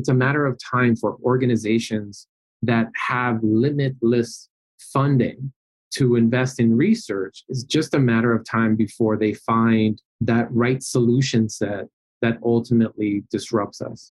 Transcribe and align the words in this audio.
it's 0.00 0.08
a 0.08 0.14
matter 0.14 0.46
of 0.46 0.58
time 0.58 0.96
for 0.96 1.18
organizations 1.22 2.26
that 2.62 2.86
have 2.96 3.38
limitless 3.42 4.48
funding 4.78 5.52
to 5.90 6.16
invest 6.16 6.58
in 6.58 6.74
research. 6.74 7.44
It's 7.50 7.64
just 7.64 7.92
a 7.92 7.98
matter 7.98 8.32
of 8.32 8.42
time 8.46 8.76
before 8.76 9.18
they 9.18 9.34
find 9.34 10.00
that 10.22 10.50
right 10.50 10.82
solution 10.82 11.50
set 11.50 11.84
that 12.22 12.38
ultimately 12.42 13.24
disrupts 13.30 13.82
us. 13.82 14.10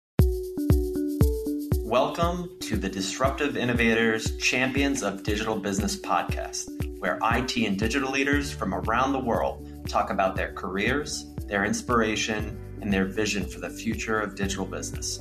Welcome 1.84 2.58
to 2.62 2.76
the 2.76 2.88
Disruptive 2.88 3.56
Innovators 3.56 4.36
Champions 4.38 5.04
of 5.04 5.22
Digital 5.22 5.54
Business 5.54 5.94
podcast, 5.94 6.98
where 6.98 7.20
IT 7.22 7.56
and 7.58 7.78
digital 7.78 8.10
leaders 8.10 8.50
from 8.50 8.74
around 8.74 9.12
the 9.12 9.20
world 9.20 9.88
talk 9.88 10.10
about 10.10 10.34
their 10.34 10.52
careers, 10.52 11.26
their 11.46 11.64
inspiration, 11.64 12.58
and 12.80 12.92
their 12.92 13.04
vision 13.04 13.46
for 13.46 13.60
the 13.60 13.70
future 13.70 14.18
of 14.18 14.34
digital 14.34 14.66
business. 14.66 15.20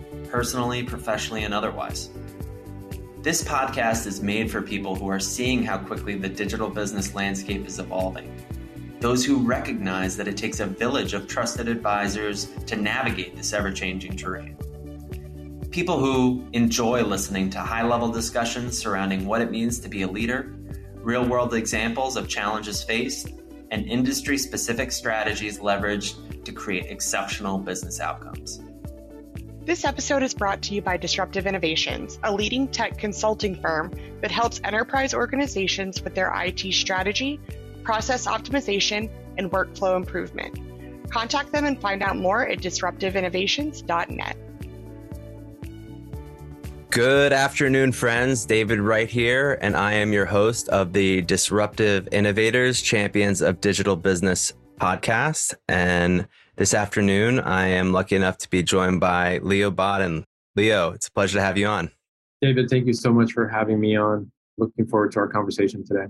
personally, 0.31 0.81
professionally, 0.81 1.43
and 1.43 1.53
otherwise. 1.53 2.09
This 3.21 3.43
podcast 3.43 4.07
is 4.07 4.23
made 4.23 4.49
for 4.49 4.61
people 4.61 4.95
who 4.95 5.09
are 5.09 5.19
seeing 5.19 5.61
how 5.61 5.77
quickly 5.77 6.15
the 6.15 6.29
digital 6.29 6.69
business 6.69 7.13
landscape 7.13 7.67
is 7.67 7.77
evolving. 7.77 8.33
Those 9.01 9.25
who 9.25 9.45
recognize 9.45 10.15
that 10.17 10.27
it 10.27 10.37
takes 10.37 10.59
a 10.59 10.65
village 10.65 11.13
of 11.13 11.27
trusted 11.27 11.67
advisors 11.67 12.47
to 12.67 12.75
navigate 12.75 13.35
this 13.35 13.51
ever 13.51 13.71
changing 13.71 14.15
terrain. 14.15 14.57
People 15.69 15.99
who 15.99 16.47
enjoy 16.53 17.03
listening 17.03 17.49
to 17.51 17.59
high 17.59 17.83
level 17.83 18.09
discussions 18.09 18.77
surrounding 18.77 19.25
what 19.25 19.41
it 19.41 19.51
means 19.51 19.79
to 19.79 19.89
be 19.89 20.03
a 20.03 20.07
leader, 20.07 20.55
real 20.95 21.25
world 21.25 21.53
examples 21.53 22.15
of 22.15 22.27
challenges 22.27 22.83
faced, 22.83 23.29
and 23.71 23.85
industry 23.85 24.37
specific 24.37 24.91
strategies 24.91 25.59
leveraged 25.59 26.43
to 26.43 26.51
create 26.51 26.85
exceptional 26.85 27.57
business 27.57 27.99
outcomes. 27.99 28.61
This 29.63 29.85
episode 29.85 30.23
is 30.23 30.33
brought 30.33 30.63
to 30.63 30.73
you 30.73 30.81
by 30.81 30.97
Disruptive 30.97 31.45
Innovations, 31.45 32.17
a 32.23 32.33
leading 32.33 32.67
tech 32.67 32.97
consulting 32.97 33.53
firm 33.53 33.91
that 34.21 34.31
helps 34.31 34.59
enterprise 34.63 35.13
organizations 35.13 36.01
with 36.01 36.15
their 36.15 36.33
IT 36.35 36.73
strategy, 36.73 37.39
process 37.83 38.25
optimization, 38.25 39.07
and 39.37 39.51
workflow 39.51 39.95
improvement. 39.95 40.59
Contact 41.11 41.51
them 41.51 41.65
and 41.65 41.79
find 41.79 42.01
out 42.01 42.17
more 42.17 42.47
at 42.47 42.57
disruptiveinnovations.net. 42.57 44.37
Good 46.89 47.31
afternoon, 47.31 47.91
friends. 47.91 48.45
David 48.47 48.79
Wright 48.79 49.09
here, 49.09 49.59
and 49.61 49.77
I 49.77 49.93
am 49.93 50.11
your 50.11 50.25
host 50.25 50.69
of 50.69 50.91
the 50.91 51.21
Disruptive 51.21 52.09
Innovators 52.11 52.81
Champions 52.81 53.41
of 53.41 53.61
Digital 53.61 53.95
Business 53.95 54.53
podcast. 54.79 55.53
And 55.69 56.27
this 56.55 56.73
afternoon, 56.73 57.39
I 57.39 57.67
am 57.67 57.91
lucky 57.91 58.15
enough 58.15 58.37
to 58.39 58.49
be 58.49 58.63
joined 58.63 58.99
by 58.99 59.39
Leo 59.39 59.71
Bodden. 59.71 60.25
Leo, 60.55 60.91
it's 60.91 61.07
a 61.07 61.11
pleasure 61.11 61.37
to 61.37 61.41
have 61.41 61.57
you 61.57 61.67
on. 61.67 61.91
David, 62.41 62.69
thank 62.69 62.87
you 62.87 62.93
so 62.93 63.13
much 63.13 63.31
for 63.31 63.47
having 63.47 63.79
me 63.79 63.95
on. 63.95 64.31
Looking 64.57 64.85
forward 64.85 65.11
to 65.13 65.19
our 65.19 65.27
conversation 65.27 65.85
today. 65.85 66.05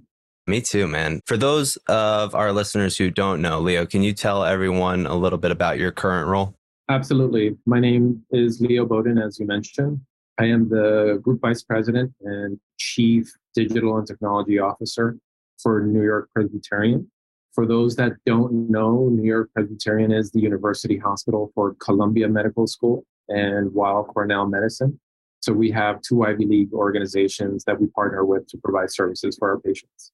Me 0.48 0.59
too, 0.59 0.88
man. 0.88 1.22
For 1.25 1.38
those 1.38 1.78
of 1.88 2.33
our 2.33 2.52
listeners 2.52 2.98
who 2.98 3.11
don't 3.11 3.42
know, 3.42 3.59
Leo, 3.59 3.86
can 3.86 4.02
you 4.02 4.14
tell 4.14 4.43
everyone 4.43 5.05
a 5.05 5.16
little 5.16 5.38
bit 5.38 5.52
about 5.52 5.77
your 5.77 5.92
current 5.92 6.27
role? 6.27 6.55
Absolutely. 6.89 7.55
My 7.66 7.80
name 7.80 8.26
is 8.32 8.60
Leo 8.60 8.86
Bodden, 8.86 9.23
as 9.23 9.39
you 9.39 9.45
mentioned. 9.45 10.02
I 10.39 10.45
am 10.45 10.67
the 10.70 11.20
Group 11.21 11.42
Vice 11.42 11.64
President 11.64 12.11
and 12.21 12.60
Chief 12.77 13.32
Digital 13.54 13.98
and 13.98 14.08
Technology 14.08 14.58
Officer 14.58 15.17
for 15.61 15.82
New 15.82 16.04
York 16.04 16.30
Presbyterian. 16.33 17.10
For 17.54 17.66
those 17.66 17.95
that 17.98 18.14
don't 18.26 18.70
know, 18.70 19.10
New 19.10 19.26
York 19.26 19.50
Presbyterian 19.54 20.12
is 20.12 20.32
the 20.32 20.39
university 20.39 20.98
hospital 20.98 21.52
for 21.54 21.76
Columbia 21.80 22.30
Medical 22.30 22.66
School 22.66 23.04
and 23.28 23.73
Weill 23.73 24.06
Cornell 24.06 24.48
Medicine. 24.48 25.00
So 25.42 25.52
we 25.52 25.72
have 25.72 26.02
two 26.02 26.23
Ivy 26.23 26.45
League 26.45 26.73
organizations 26.73 27.64
that 27.66 27.82
we 27.82 27.88
partner 27.88 28.23
with 28.23 28.48
to 28.48 28.58
provide 28.58 28.92
services 28.92 29.36
for 29.38 29.50
our 29.50 29.60
patients. 29.60 30.11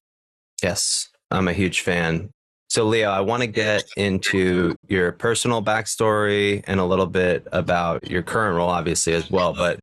Yes, 0.63 1.09
I'm 1.29 1.47
a 1.47 1.53
huge 1.53 1.81
fan. 1.81 2.31
So, 2.69 2.85
Leo, 2.85 3.09
I 3.09 3.21
want 3.21 3.41
to 3.41 3.47
get 3.47 3.85
into 3.95 4.75
your 4.87 5.11
personal 5.11 5.63
backstory 5.63 6.63
and 6.67 6.79
a 6.79 6.85
little 6.85 7.05
bit 7.05 7.47
about 7.51 8.09
your 8.09 8.23
current 8.23 8.57
role, 8.57 8.69
obviously, 8.69 9.13
as 9.13 9.29
well. 9.31 9.53
But 9.53 9.79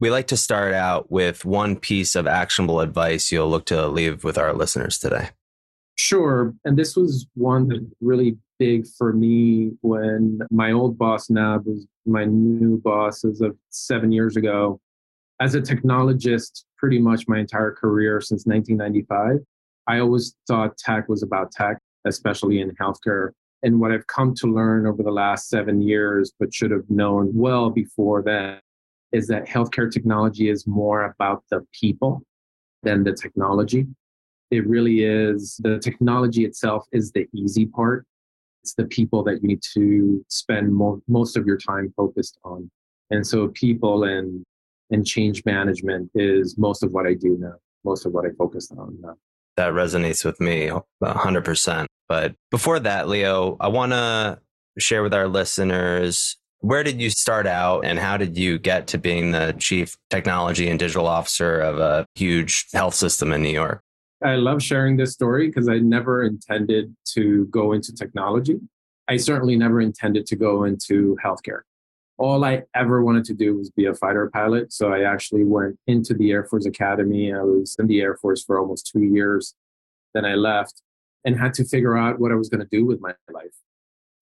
we 0.00 0.10
like 0.10 0.28
to 0.28 0.36
start 0.36 0.72
out 0.72 1.10
with 1.10 1.44
one 1.44 1.76
piece 1.76 2.14
of 2.14 2.26
actionable 2.26 2.80
advice 2.80 3.32
you'll 3.32 3.50
look 3.50 3.66
to 3.66 3.86
leave 3.88 4.22
with 4.22 4.38
our 4.38 4.52
listeners 4.52 4.98
today. 4.98 5.30
Sure. 6.02 6.54
And 6.64 6.78
this 6.78 6.96
was 6.96 7.26
one 7.34 7.68
that 7.68 7.86
really 8.00 8.38
big 8.58 8.86
for 8.86 9.12
me 9.12 9.72
when 9.82 10.40
my 10.50 10.72
old 10.72 10.96
boss 10.96 11.28
Nab 11.28 11.66
was 11.66 11.86
my 12.06 12.24
new 12.24 12.80
boss 12.80 13.22
as 13.22 13.42
of 13.42 13.54
seven 13.68 14.10
years 14.10 14.34
ago. 14.34 14.80
As 15.42 15.54
a 15.54 15.60
technologist, 15.60 16.64
pretty 16.78 16.98
much 16.98 17.28
my 17.28 17.38
entire 17.38 17.72
career 17.72 18.22
since 18.22 18.46
1995, 18.46 19.44
I 19.88 19.98
always 19.98 20.34
thought 20.46 20.78
tech 20.78 21.06
was 21.06 21.22
about 21.22 21.52
tech, 21.52 21.76
especially 22.06 22.62
in 22.62 22.70
healthcare. 22.76 23.32
And 23.62 23.78
what 23.78 23.92
I've 23.92 24.06
come 24.06 24.34
to 24.36 24.46
learn 24.46 24.86
over 24.86 25.02
the 25.02 25.10
last 25.10 25.50
seven 25.50 25.82
years, 25.82 26.32
but 26.40 26.54
should 26.54 26.70
have 26.70 26.88
known 26.88 27.30
well 27.34 27.68
before 27.68 28.22
then, 28.22 28.58
is 29.12 29.28
that 29.28 29.46
healthcare 29.46 29.92
technology 29.92 30.48
is 30.48 30.66
more 30.66 31.04
about 31.04 31.44
the 31.50 31.60
people 31.78 32.22
than 32.82 33.04
the 33.04 33.12
technology. 33.12 33.86
It 34.50 34.66
really 34.66 35.04
is 35.04 35.60
the 35.62 35.78
technology 35.78 36.44
itself 36.44 36.86
is 36.92 37.12
the 37.12 37.26
easy 37.34 37.66
part. 37.66 38.06
It's 38.62 38.74
the 38.74 38.84
people 38.84 39.22
that 39.24 39.42
you 39.42 39.48
need 39.48 39.62
to 39.74 40.24
spend 40.28 40.74
mo- 40.74 41.02
most 41.08 41.36
of 41.36 41.46
your 41.46 41.56
time 41.56 41.92
focused 41.96 42.38
on. 42.44 42.70
And 43.10 43.26
so 43.26 43.48
people 43.48 44.04
and 44.04 44.44
and 44.90 45.06
change 45.06 45.44
management 45.44 46.10
is 46.14 46.58
most 46.58 46.82
of 46.82 46.90
what 46.90 47.06
I 47.06 47.14
do 47.14 47.36
now, 47.38 47.54
most 47.84 48.06
of 48.06 48.12
what 48.12 48.26
I 48.26 48.30
focus 48.36 48.70
on 48.76 48.98
now. 49.00 49.14
That 49.56 49.72
resonates 49.72 50.24
with 50.24 50.40
me 50.40 50.70
100%. 51.02 51.86
But 52.08 52.34
before 52.50 52.80
that, 52.80 53.08
Leo, 53.08 53.56
I 53.60 53.68
want 53.68 53.92
to 53.92 54.40
share 54.78 55.04
with 55.04 55.14
our 55.14 55.28
listeners 55.28 56.36
where 56.60 56.82
did 56.82 57.00
you 57.00 57.08
start 57.08 57.46
out 57.46 57.84
and 57.84 57.98
how 57.98 58.16
did 58.16 58.36
you 58.36 58.58
get 58.58 58.86
to 58.88 58.98
being 58.98 59.32
the 59.32 59.54
chief 59.58 59.96
technology 60.10 60.68
and 60.68 60.78
digital 60.78 61.06
officer 61.06 61.60
of 61.60 61.78
a 61.78 62.06
huge 62.14 62.66
health 62.72 62.94
system 62.94 63.32
in 63.32 63.42
New 63.42 63.50
York? 63.50 63.82
I 64.22 64.36
love 64.36 64.62
sharing 64.62 64.96
this 64.96 65.12
story 65.12 65.48
because 65.48 65.68
I 65.68 65.78
never 65.78 66.24
intended 66.24 66.94
to 67.14 67.46
go 67.46 67.72
into 67.72 67.94
technology. 67.94 68.60
I 69.08 69.16
certainly 69.16 69.56
never 69.56 69.80
intended 69.80 70.26
to 70.26 70.36
go 70.36 70.64
into 70.64 71.16
healthcare. 71.24 71.62
All 72.18 72.44
I 72.44 72.64
ever 72.74 73.02
wanted 73.02 73.24
to 73.26 73.34
do 73.34 73.56
was 73.56 73.70
be 73.70 73.86
a 73.86 73.94
fighter 73.94 74.30
pilot. 74.32 74.72
So 74.72 74.92
I 74.92 75.02
actually 75.02 75.44
went 75.44 75.78
into 75.86 76.12
the 76.12 76.30
Air 76.32 76.44
Force 76.44 76.66
Academy. 76.66 77.32
I 77.32 77.40
was 77.40 77.76
in 77.78 77.86
the 77.86 78.00
Air 78.02 78.16
Force 78.16 78.44
for 78.44 78.60
almost 78.60 78.90
two 78.92 79.02
years. 79.02 79.54
Then 80.12 80.26
I 80.26 80.34
left 80.34 80.82
and 81.24 81.38
had 81.38 81.54
to 81.54 81.64
figure 81.64 81.96
out 81.96 82.20
what 82.20 82.30
I 82.30 82.34
was 82.34 82.48
going 82.48 82.60
to 82.60 82.68
do 82.70 82.84
with 82.84 83.00
my 83.00 83.14
life. 83.32 83.54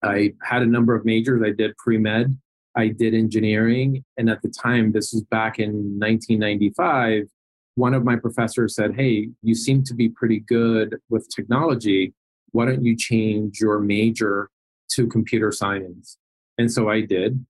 I 0.03 0.35
had 0.43 0.63
a 0.63 0.67
number 0.67 0.95
of 0.95 1.05
majors. 1.05 1.43
I 1.45 1.51
did 1.51 1.77
pre 1.77 1.99
med, 1.99 2.39
I 2.77 2.89
did 2.89 3.15
engineering. 3.15 4.05
And 4.17 4.31
at 4.31 4.43
the 4.43 4.49
time, 4.49 4.93
this 4.93 5.13
was 5.13 5.23
back 5.25 5.59
in 5.59 5.99
1995, 5.99 7.29
one 7.79 7.95
of 7.95 8.05
my 8.05 8.17
professors 8.17 8.75
said, 8.75 8.97
Hey, 8.97 9.29
you 9.43 9.55
seem 9.55 9.85
to 9.85 9.95
be 9.95 10.09
pretty 10.09 10.41
good 10.41 10.97
with 11.09 11.29
technology. 11.35 12.13
Why 12.51 12.67
don't 12.67 12.85
you 12.85 12.97
change 12.97 13.61
your 13.61 13.79
major 13.79 14.51
to 14.95 15.07
computer 15.07 15.53
science? 15.53 16.19
And 16.59 16.71
so 16.71 16.89
I 16.89 17.03
did. 17.03 17.45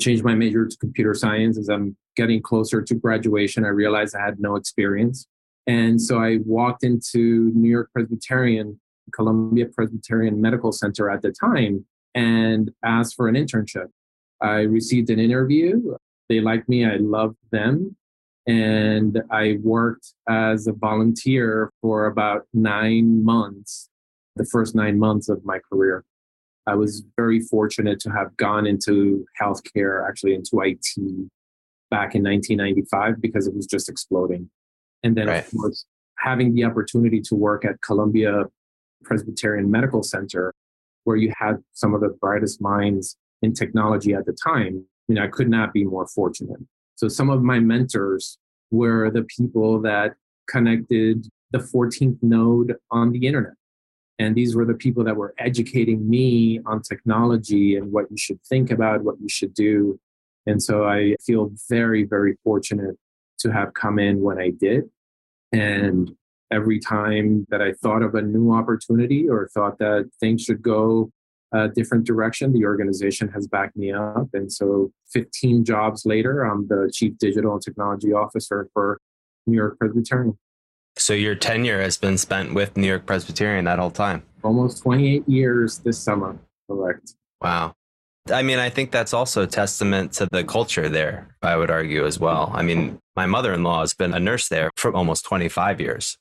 change 0.00 0.22
my 0.24 0.34
major 0.34 0.66
to 0.66 0.76
computer 0.78 1.14
science 1.14 1.58
as 1.58 1.68
I'm 1.68 1.96
getting 2.16 2.40
closer 2.42 2.80
to 2.82 2.94
graduation. 2.94 3.64
I 3.64 3.68
realized 3.68 4.16
I 4.16 4.24
had 4.24 4.40
no 4.40 4.56
experience. 4.56 5.26
And 5.66 6.00
so 6.00 6.18
I 6.18 6.38
walked 6.44 6.82
into 6.82 7.52
New 7.54 7.70
York 7.70 7.90
Presbyterian 7.92 8.80
Columbia 9.12 9.66
Presbyterian 9.66 10.40
Medical 10.40 10.72
Center 10.72 11.10
at 11.10 11.22
the 11.22 11.32
time 11.32 11.84
and 12.14 12.70
asked 12.84 13.14
for 13.14 13.28
an 13.28 13.34
internship. 13.36 13.88
I 14.40 14.60
received 14.60 15.10
an 15.10 15.20
interview. 15.20 15.96
They 16.28 16.40
liked 16.40 16.68
me. 16.68 16.84
I 16.84 16.96
loved 16.96 17.36
them. 17.52 17.96
And 18.50 19.22
I 19.30 19.58
worked 19.62 20.12
as 20.28 20.66
a 20.66 20.72
volunteer 20.72 21.70
for 21.80 22.06
about 22.06 22.46
nine 22.52 23.24
months, 23.24 23.88
the 24.34 24.44
first 24.44 24.74
nine 24.74 24.98
months 24.98 25.28
of 25.28 25.44
my 25.44 25.60
career. 25.72 26.04
I 26.66 26.74
was 26.74 27.04
very 27.16 27.40
fortunate 27.40 28.00
to 28.00 28.10
have 28.10 28.36
gone 28.36 28.66
into 28.66 29.24
healthcare, 29.40 30.06
actually 30.08 30.34
into 30.34 30.60
IT, 30.62 31.30
back 31.90 32.16
in 32.16 32.24
1995 32.24 33.20
because 33.20 33.46
it 33.46 33.54
was 33.54 33.66
just 33.66 33.88
exploding. 33.88 34.50
And 35.04 35.16
then, 35.16 35.28
Right. 35.28 35.46
of 35.46 35.52
course, 35.56 35.86
having 36.18 36.54
the 36.54 36.64
opportunity 36.64 37.20
to 37.20 37.34
work 37.36 37.64
at 37.64 37.80
Columbia 37.82 38.46
Presbyterian 39.04 39.70
Medical 39.70 40.02
Center, 40.02 40.52
where 41.04 41.16
you 41.16 41.32
had 41.38 41.62
some 41.72 41.94
of 41.94 42.00
the 42.00 42.16
brightest 42.20 42.60
minds 42.60 43.16
in 43.42 43.52
technology 43.52 44.12
at 44.12 44.26
the 44.26 44.32
time, 44.32 44.84
I 45.08 45.12
mean, 45.12 45.18
I 45.18 45.28
could 45.28 45.48
not 45.48 45.72
be 45.72 45.84
more 45.84 46.06
fortunate. 46.08 46.60
So 47.00 47.08
some 47.08 47.30
of 47.30 47.42
my 47.42 47.58
mentors 47.58 48.36
were 48.70 49.10
the 49.10 49.22
people 49.22 49.80
that 49.80 50.16
connected 50.50 51.26
the 51.50 51.56
14th 51.56 52.18
node 52.20 52.76
on 52.90 53.12
the 53.12 53.26
internet. 53.26 53.54
And 54.18 54.36
these 54.36 54.54
were 54.54 54.66
the 54.66 54.74
people 54.74 55.02
that 55.04 55.16
were 55.16 55.32
educating 55.38 56.06
me 56.10 56.60
on 56.66 56.82
technology 56.82 57.76
and 57.76 57.90
what 57.90 58.10
you 58.10 58.18
should 58.18 58.38
think 58.42 58.70
about, 58.70 59.02
what 59.02 59.18
you 59.18 59.30
should 59.30 59.54
do. 59.54 59.98
And 60.44 60.62
so 60.62 60.84
I 60.84 61.16
feel 61.24 61.50
very, 61.70 62.04
very 62.04 62.36
fortunate 62.44 62.96
to 63.38 63.50
have 63.50 63.72
come 63.72 63.98
in 63.98 64.20
when 64.20 64.38
I 64.38 64.50
did. 64.50 64.84
And 65.52 66.10
every 66.52 66.80
time 66.80 67.46
that 67.48 67.62
I 67.62 67.72
thought 67.82 68.02
of 68.02 68.14
a 68.14 68.20
new 68.20 68.52
opportunity 68.52 69.26
or 69.26 69.48
thought 69.54 69.78
that 69.78 70.10
things 70.20 70.42
should 70.42 70.60
go 70.60 71.10
a 71.52 71.68
different 71.68 72.04
direction, 72.04 72.52
the 72.52 72.64
organization 72.64 73.28
has 73.28 73.46
backed 73.46 73.76
me 73.76 73.92
up. 73.92 74.28
And 74.32 74.52
so 74.52 74.92
15 75.12 75.64
jobs 75.64 76.06
later, 76.06 76.42
I'm 76.42 76.68
the 76.68 76.90
chief 76.92 77.18
digital 77.18 77.54
and 77.54 77.62
technology 77.62 78.12
officer 78.12 78.68
for 78.72 79.00
New 79.46 79.56
York 79.56 79.78
Presbyterian. 79.78 80.38
So 80.96 81.12
your 81.12 81.34
tenure 81.34 81.80
has 81.80 81.96
been 81.96 82.18
spent 82.18 82.54
with 82.54 82.76
New 82.76 82.86
York 82.86 83.06
Presbyterian 83.06 83.64
that 83.64 83.78
whole 83.78 83.90
time. 83.90 84.22
Almost 84.42 84.82
28 84.82 85.28
years 85.28 85.78
this 85.78 85.98
summer. 85.98 86.36
Correct. 86.68 87.14
Wow. 87.40 87.74
I 88.30 88.42
mean, 88.42 88.58
I 88.58 88.68
think 88.70 88.90
that's 88.90 89.14
also 89.14 89.42
a 89.42 89.46
testament 89.46 90.12
to 90.14 90.28
the 90.30 90.44
culture 90.44 90.88
there, 90.88 91.34
I 91.42 91.56
would 91.56 91.70
argue 91.70 92.06
as 92.06 92.18
well. 92.20 92.50
I 92.54 92.62
mean, 92.62 92.98
my 93.16 93.26
mother 93.26 93.52
in 93.54 93.62
law 93.62 93.80
has 93.80 93.94
been 93.94 94.14
a 94.14 94.20
nurse 94.20 94.48
there 94.48 94.70
for 94.76 94.94
almost 94.94 95.24
25 95.24 95.80
years. 95.80 96.16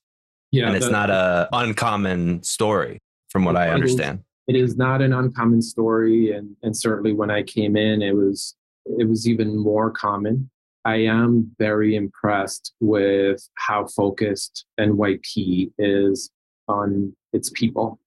Yeah. 0.52 0.66
and 0.68 0.76
it's 0.76 0.88
the- 0.88 0.92
not 0.92 1.12
a 1.12 1.48
uncommon 1.54 2.42
story 2.42 3.00
from 3.30 3.46
what 3.46 3.56
I 3.56 3.70
understand. 3.70 4.24
It 4.50 4.56
is 4.56 4.76
not 4.76 5.02
an 5.02 5.14
uncommon 5.14 5.62
story 5.62 6.32
and 6.32 6.56
and 6.64 6.76
certainly 6.76 7.14
when 7.14 7.32
i 7.32 7.42
came 7.42 7.78
in 7.78 8.02
it 8.02 8.16
was 8.16 8.56
it 8.98 9.08
was 9.08 9.28
even 9.28 9.58
more 9.58 9.92
common. 9.92 10.50
I 10.86 10.96
am 11.04 11.52
very 11.60 11.96
impressed 11.96 12.74
with 12.80 13.48
how 13.56 13.88
focused 13.88 14.66
nyp 14.80 15.72
is 15.78 16.32
on 16.68 17.16
its 17.34 17.50
people 17.50 18.00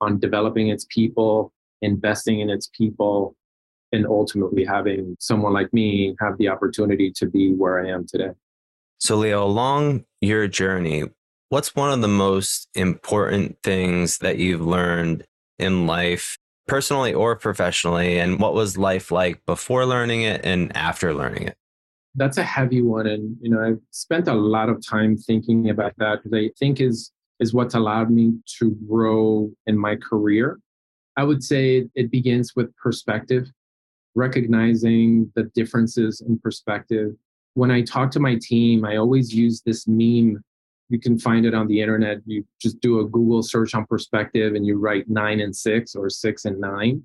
on 0.00 0.20
developing 0.20 0.68
its 0.68 0.86
people 0.88 1.52
investing 1.82 2.40
in 2.40 2.50
its 2.50 2.68
people 2.68 3.34
and 3.92 4.06
ultimately 4.06 4.64
having 4.64 5.16
someone 5.18 5.52
like 5.52 5.72
me 5.72 6.14
have 6.20 6.36
the 6.38 6.48
opportunity 6.48 7.10
to 7.16 7.26
be 7.26 7.52
where 7.52 7.84
i 7.84 7.88
am 7.88 8.06
today. 8.06 8.30
So, 8.98 9.16
Leo, 9.16 9.44
along 9.44 10.04
your 10.20 10.48
journey, 10.48 11.04
what's 11.48 11.74
one 11.74 11.92
of 11.92 12.00
the 12.00 12.08
most 12.08 12.68
important 12.74 13.58
things 13.62 14.18
that 14.18 14.38
you've 14.38 14.60
learned 14.60 15.24
in 15.58 15.86
life, 15.86 16.38
personally 16.66 17.14
or 17.14 17.36
professionally? 17.36 18.18
And 18.18 18.40
what 18.40 18.54
was 18.54 18.78
life 18.78 19.10
like 19.10 19.44
before 19.46 19.86
learning 19.86 20.22
it 20.22 20.44
and 20.44 20.74
after 20.76 21.14
learning 21.14 21.44
it? 21.48 21.56
that's 22.18 22.36
a 22.36 22.42
heavy 22.42 22.82
one 22.82 23.06
and 23.06 23.36
you 23.40 23.48
know 23.48 23.60
i've 23.62 23.80
spent 23.90 24.28
a 24.28 24.34
lot 24.34 24.68
of 24.68 24.84
time 24.84 25.16
thinking 25.16 25.70
about 25.70 25.92
that 25.98 26.22
because 26.22 26.36
i 26.36 26.50
think 26.58 26.80
is 26.80 27.12
is 27.40 27.54
what's 27.54 27.74
allowed 27.74 28.10
me 28.10 28.32
to 28.46 28.76
grow 28.88 29.50
in 29.66 29.78
my 29.78 29.94
career 29.96 30.58
i 31.16 31.22
would 31.22 31.42
say 31.42 31.86
it 31.94 32.10
begins 32.10 32.54
with 32.56 32.74
perspective 32.76 33.46
recognizing 34.14 35.30
the 35.36 35.44
differences 35.54 36.20
in 36.20 36.38
perspective 36.38 37.12
when 37.54 37.70
i 37.70 37.80
talk 37.82 38.10
to 38.10 38.20
my 38.20 38.36
team 38.40 38.84
i 38.84 38.96
always 38.96 39.32
use 39.34 39.62
this 39.62 39.86
meme 39.86 40.42
you 40.88 40.98
can 40.98 41.18
find 41.18 41.44
it 41.44 41.54
on 41.54 41.66
the 41.66 41.80
internet 41.80 42.18
you 42.26 42.44
just 42.60 42.80
do 42.80 43.00
a 43.00 43.08
google 43.08 43.42
search 43.42 43.74
on 43.74 43.84
perspective 43.86 44.54
and 44.54 44.66
you 44.66 44.78
write 44.78 45.08
nine 45.08 45.40
and 45.40 45.54
six 45.54 45.94
or 45.94 46.08
six 46.08 46.44
and 46.44 46.60
nine 46.60 47.04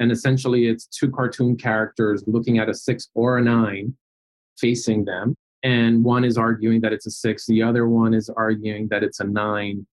and 0.00 0.10
essentially 0.10 0.66
it's 0.66 0.86
two 0.86 1.10
cartoon 1.10 1.56
characters 1.56 2.24
looking 2.26 2.58
at 2.58 2.70
a 2.70 2.74
six 2.74 3.10
or 3.14 3.38
a 3.38 3.42
nine 3.42 3.94
facing 4.58 5.04
them. 5.04 5.36
And 5.62 6.02
one 6.02 6.24
is 6.24 6.38
arguing 6.38 6.80
that 6.80 6.92
it's 6.92 7.06
a 7.06 7.10
six, 7.10 7.46
the 7.46 7.62
other 7.62 7.86
one 7.86 8.14
is 8.14 8.30
arguing 8.30 8.88
that 8.88 9.02
it's 9.02 9.20
a 9.20 9.24
nine. 9.24 9.86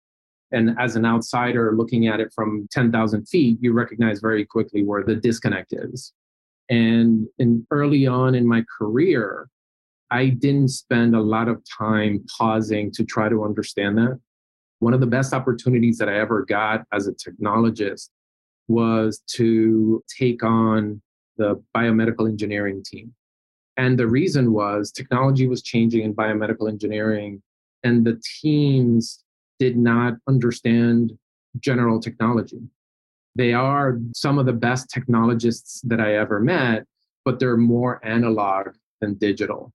And 0.53 0.77
as 0.79 0.95
an 0.95 1.05
outsider 1.05 1.75
looking 1.77 2.07
at 2.07 2.21
it 2.21 2.33
from 2.33 2.69
10,000 2.71 3.27
feet, 3.27 3.59
you 3.61 3.73
recognize 3.73 4.21
very 4.21 4.45
quickly 4.45 4.85
where 4.85 5.03
the 5.03 5.17
disconnect 5.17 5.73
is. 5.73 6.13
And 6.71 7.27
in, 7.39 7.67
early 7.73 8.07
on 8.07 8.37
in 8.37 8.47
my 8.47 8.65
career, 8.79 9.49
I 10.11 10.29
didn't 10.29 10.69
spend 10.69 11.17
a 11.17 11.21
lot 11.21 11.49
of 11.49 11.63
time 11.79 12.25
pausing 12.39 12.93
to 12.93 13.05
try 13.05 13.29
to 13.29 13.45
understand 13.45 13.99
that. 13.99 14.21
One 14.79 14.95
of 14.95 15.01
the 15.01 15.07
best 15.07 15.33
opportunities 15.33 15.99
that 15.99 16.09
I 16.09 16.19
ever 16.19 16.45
got 16.45 16.85
as 16.93 17.09
a 17.09 17.13
technologist 17.13 18.11
was 18.69 19.23
to 19.35 20.03
take 20.19 20.43
on 20.43 21.01
the 21.39 21.63
biomedical 21.75 22.29
engineering 22.29 22.83
team. 22.85 23.15
And 23.77 23.99
the 23.99 24.07
reason 24.07 24.53
was 24.53 24.91
technology 24.91 25.47
was 25.47 25.63
changing 25.63 26.03
in 26.03 26.15
biomedical 26.15 26.69
engineering, 26.69 27.43
and 27.85 28.07
the 28.07 28.21
teams 28.41 29.23
did 29.59 29.77
not 29.77 30.15
understand 30.29 31.13
general 31.59 32.01
technology. 32.01 32.61
They 33.35 33.53
are 33.53 33.99
some 34.15 34.39
of 34.39 34.47
the 34.47 34.53
best 34.53 34.89
technologists 34.91 35.81
that 35.83 36.01
I 36.01 36.17
ever 36.17 36.41
met, 36.41 36.85
but 37.25 37.39
they're 37.39 37.57
more 37.57 38.01
analog 38.05 38.69
than 39.01 39.15
digital. 39.15 39.73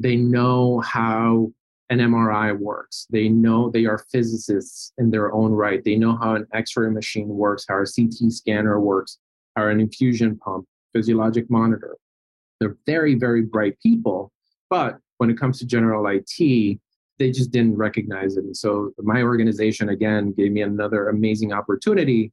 They 0.00 0.16
know 0.16 0.80
how 0.80 1.52
an 1.90 1.98
MRI 1.98 2.58
works. 2.58 3.06
They 3.10 3.28
know 3.28 3.70
they 3.70 3.84
are 3.84 4.04
physicists 4.10 4.92
in 4.96 5.10
their 5.10 5.32
own 5.32 5.52
right. 5.52 5.84
They 5.84 5.96
know 5.96 6.16
how 6.16 6.36
an 6.36 6.46
X 6.54 6.76
ray 6.76 6.88
machine 6.88 7.28
works, 7.28 7.66
how 7.68 7.76
a 7.76 7.84
CT 7.84 8.32
scanner 8.32 8.80
works, 8.80 9.18
how 9.56 9.66
an 9.66 9.78
infusion 9.78 10.38
pump, 10.38 10.66
physiologic 10.94 11.50
monitor. 11.50 11.96
They're 12.60 12.76
very, 12.86 13.14
very 13.14 13.42
bright 13.42 13.78
people. 13.82 14.32
But 14.70 14.98
when 15.18 15.30
it 15.30 15.38
comes 15.38 15.58
to 15.58 15.66
general 15.66 16.06
IT, 16.06 16.78
they 17.18 17.30
just 17.30 17.50
didn't 17.50 17.76
recognize 17.76 18.36
it. 18.36 18.44
And 18.44 18.56
so 18.56 18.92
my 18.98 19.22
organization, 19.22 19.90
again, 19.90 20.32
gave 20.32 20.52
me 20.52 20.62
another 20.62 21.08
amazing 21.08 21.52
opportunity. 21.52 22.32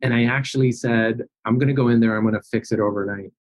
And 0.00 0.14
I 0.14 0.24
actually 0.24 0.72
said, 0.72 1.24
I'm 1.44 1.58
going 1.58 1.68
to 1.68 1.74
go 1.74 1.88
in 1.88 2.00
there, 2.00 2.16
I'm 2.16 2.22
going 2.22 2.34
to 2.34 2.42
fix 2.50 2.72
it 2.72 2.80
overnight. 2.80 3.32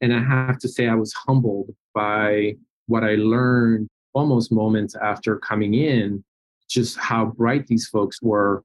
And 0.00 0.14
I 0.14 0.22
have 0.22 0.58
to 0.60 0.68
say, 0.68 0.88
I 0.88 0.94
was 0.94 1.12
humbled 1.12 1.74
by 1.94 2.54
what 2.90 3.04
I 3.04 3.14
learned 3.14 3.88
almost 4.14 4.50
moments 4.50 4.96
after 4.96 5.36
coming 5.36 5.74
in, 5.74 6.24
just 6.68 6.98
how 6.98 7.26
bright 7.26 7.66
these 7.68 7.86
folks 7.86 8.20
were. 8.20 8.64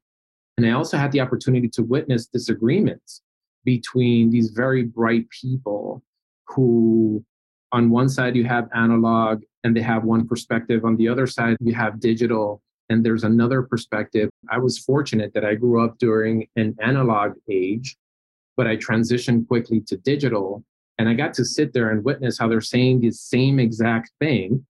And 0.57 0.65
I 0.65 0.71
also 0.71 0.97
had 0.97 1.11
the 1.11 1.21
opportunity 1.21 1.69
to 1.69 1.83
witness 1.83 2.25
disagreements 2.25 3.21
between 3.63 4.31
these 4.31 4.49
very 4.49 4.83
bright 4.83 5.27
people 5.29 6.01
who, 6.47 7.23
on 7.71 7.89
one 7.89 8.09
side, 8.09 8.35
you 8.35 8.45
have 8.45 8.67
analog 8.75 9.43
and 9.63 9.75
they 9.75 9.81
have 9.81 10.03
one 10.03 10.27
perspective, 10.27 10.85
on 10.85 10.95
the 10.97 11.07
other 11.07 11.27
side, 11.27 11.57
you 11.59 11.73
have 11.73 11.99
digital 11.99 12.61
and 12.89 13.05
there's 13.05 13.23
another 13.23 13.63
perspective. 13.63 14.29
I 14.49 14.59
was 14.59 14.77
fortunate 14.77 15.33
that 15.33 15.45
I 15.45 15.55
grew 15.55 15.83
up 15.83 15.97
during 15.97 16.47
an 16.55 16.75
analog 16.81 17.33
age, 17.49 17.95
but 18.57 18.67
I 18.67 18.77
transitioned 18.77 19.47
quickly 19.47 19.81
to 19.87 19.97
digital. 19.97 20.63
And 20.97 21.09
I 21.09 21.13
got 21.13 21.33
to 21.35 21.45
sit 21.45 21.73
there 21.73 21.89
and 21.89 22.03
witness 22.03 22.37
how 22.37 22.47
they're 22.47 22.61
saying 22.61 23.01
the 23.01 23.11
same 23.11 23.59
exact 23.59 24.11
thing, 24.19 24.65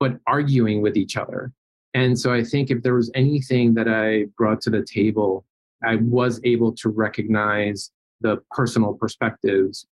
but 0.00 0.18
arguing 0.26 0.80
with 0.80 0.96
each 0.96 1.16
other. 1.16 1.52
And 1.94 2.18
so 2.18 2.32
I 2.32 2.44
think 2.44 2.70
if 2.70 2.82
there 2.82 2.94
was 2.94 3.10
anything 3.14 3.74
that 3.74 3.88
I 3.88 4.26
brought 4.36 4.60
to 4.62 4.70
the 4.70 4.84
table, 4.84 5.44
I 5.84 5.96
was 5.96 6.40
able 6.44 6.72
to 6.76 6.88
recognize 6.88 7.90
the 8.20 8.38
personal 8.50 8.94
perspectives, 8.94 9.86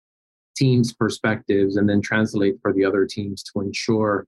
teams' 0.57 0.93
perspectives, 0.93 1.77
and 1.77 1.89
then 1.89 2.01
translate 2.01 2.57
for 2.63 2.73
the 2.73 2.85
other 2.85 3.07
teams 3.07 3.43
to 3.45 3.61
ensure 3.61 4.27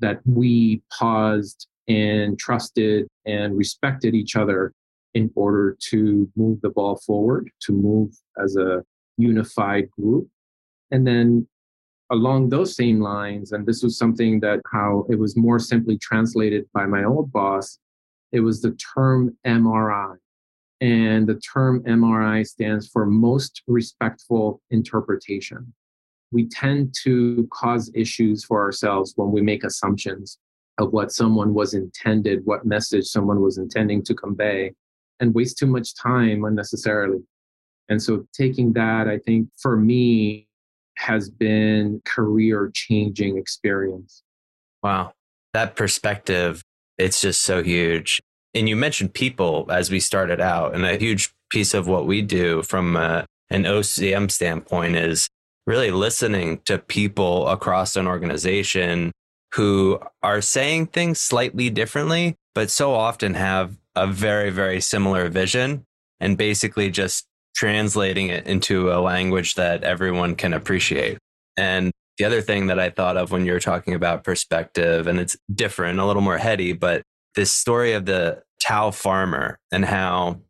that 0.00 0.20
we 0.24 0.82
paused 0.92 1.66
and 1.88 2.38
trusted 2.38 3.06
and 3.26 3.56
respected 3.56 4.14
each 4.14 4.36
other 4.36 4.72
in 5.14 5.30
order 5.34 5.76
to 5.90 6.28
move 6.36 6.60
the 6.60 6.70
ball 6.70 6.96
forward, 6.96 7.48
to 7.60 7.72
move 7.72 8.10
as 8.42 8.56
a 8.56 8.82
unified 9.16 9.88
group. 9.90 10.28
And 10.94 11.04
then 11.04 11.48
along 12.12 12.50
those 12.50 12.76
same 12.76 13.00
lines, 13.00 13.50
and 13.50 13.66
this 13.66 13.82
was 13.82 13.98
something 13.98 14.38
that 14.40 14.60
how 14.72 15.06
it 15.10 15.18
was 15.18 15.36
more 15.36 15.58
simply 15.58 15.98
translated 15.98 16.66
by 16.72 16.86
my 16.86 17.02
old 17.02 17.32
boss, 17.32 17.80
it 18.30 18.38
was 18.38 18.62
the 18.62 18.78
term 18.94 19.36
MRI. 19.44 20.14
And 20.80 21.26
the 21.26 21.40
term 21.52 21.82
MRI 21.82 22.46
stands 22.46 22.86
for 22.86 23.06
most 23.06 23.62
respectful 23.66 24.62
interpretation. 24.70 25.74
We 26.30 26.48
tend 26.48 26.94
to 27.02 27.48
cause 27.52 27.90
issues 27.92 28.44
for 28.44 28.62
ourselves 28.62 29.14
when 29.16 29.32
we 29.32 29.42
make 29.42 29.64
assumptions 29.64 30.38
of 30.78 30.92
what 30.92 31.10
someone 31.10 31.54
was 31.54 31.74
intended, 31.74 32.42
what 32.44 32.66
message 32.66 33.06
someone 33.06 33.40
was 33.40 33.58
intending 33.58 34.04
to 34.04 34.14
convey, 34.14 34.74
and 35.18 35.34
waste 35.34 35.58
too 35.58 35.66
much 35.66 35.96
time 35.96 36.44
unnecessarily. 36.44 37.24
And 37.88 38.00
so, 38.00 38.26
taking 38.32 38.72
that, 38.74 39.08
I 39.08 39.18
think 39.18 39.48
for 39.60 39.76
me, 39.76 40.46
has 40.96 41.30
been 41.30 42.00
career 42.04 42.70
changing 42.74 43.36
experience. 43.36 44.22
Wow. 44.82 45.12
That 45.52 45.76
perspective, 45.76 46.62
it's 46.98 47.20
just 47.20 47.42
so 47.42 47.62
huge. 47.62 48.20
And 48.54 48.68
you 48.68 48.76
mentioned 48.76 49.14
people 49.14 49.66
as 49.70 49.90
we 49.90 50.00
started 50.00 50.40
out, 50.40 50.74
and 50.74 50.84
a 50.84 50.96
huge 50.96 51.32
piece 51.50 51.74
of 51.74 51.88
what 51.88 52.06
we 52.06 52.22
do 52.22 52.62
from 52.62 52.96
a, 52.96 53.00
uh, 53.00 53.24
an 53.50 53.64
OCM 53.64 54.30
standpoint 54.30 54.96
is 54.96 55.28
really 55.66 55.90
listening 55.90 56.58
to 56.64 56.78
people 56.78 57.46
across 57.48 57.94
an 57.94 58.06
organization 58.06 59.12
who 59.54 60.00
are 60.22 60.40
saying 60.40 60.86
things 60.86 61.20
slightly 61.20 61.70
differently, 61.70 62.34
but 62.54 62.70
so 62.70 62.92
often 62.94 63.34
have 63.34 63.76
a 63.94 64.06
very, 64.06 64.50
very 64.50 64.80
similar 64.80 65.28
vision 65.28 65.84
and 66.20 66.36
basically 66.36 66.90
just 66.90 67.26
translating 67.54 68.28
it 68.28 68.46
into 68.46 68.90
a 68.90 69.00
language 69.00 69.54
that 69.54 69.84
everyone 69.84 70.34
can 70.34 70.52
appreciate. 70.52 71.18
And 71.56 71.92
the 72.18 72.24
other 72.24 72.42
thing 72.42 72.66
that 72.66 72.78
I 72.78 72.90
thought 72.90 73.16
of 73.16 73.30
when 73.30 73.44
you're 73.44 73.60
talking 73.60 73.94
about 73.94 74.24
perspective, 74.24 75.06
and 75.06 75.18
it's 75.18 75.36
different, 75.52 75.98
a 75.98 76.04
little 76.04 76.22
more 76.22 76.38
heady, 76.38 76.72
but 76.72 77.02
this 77.34 77.52
story 77.52 77.92
of 77.92 78.06
the 78.06 78.42
Tao 78.60 78.90
farmer 78.90 79.58
and 79.72 79.84
how 79.84 80.40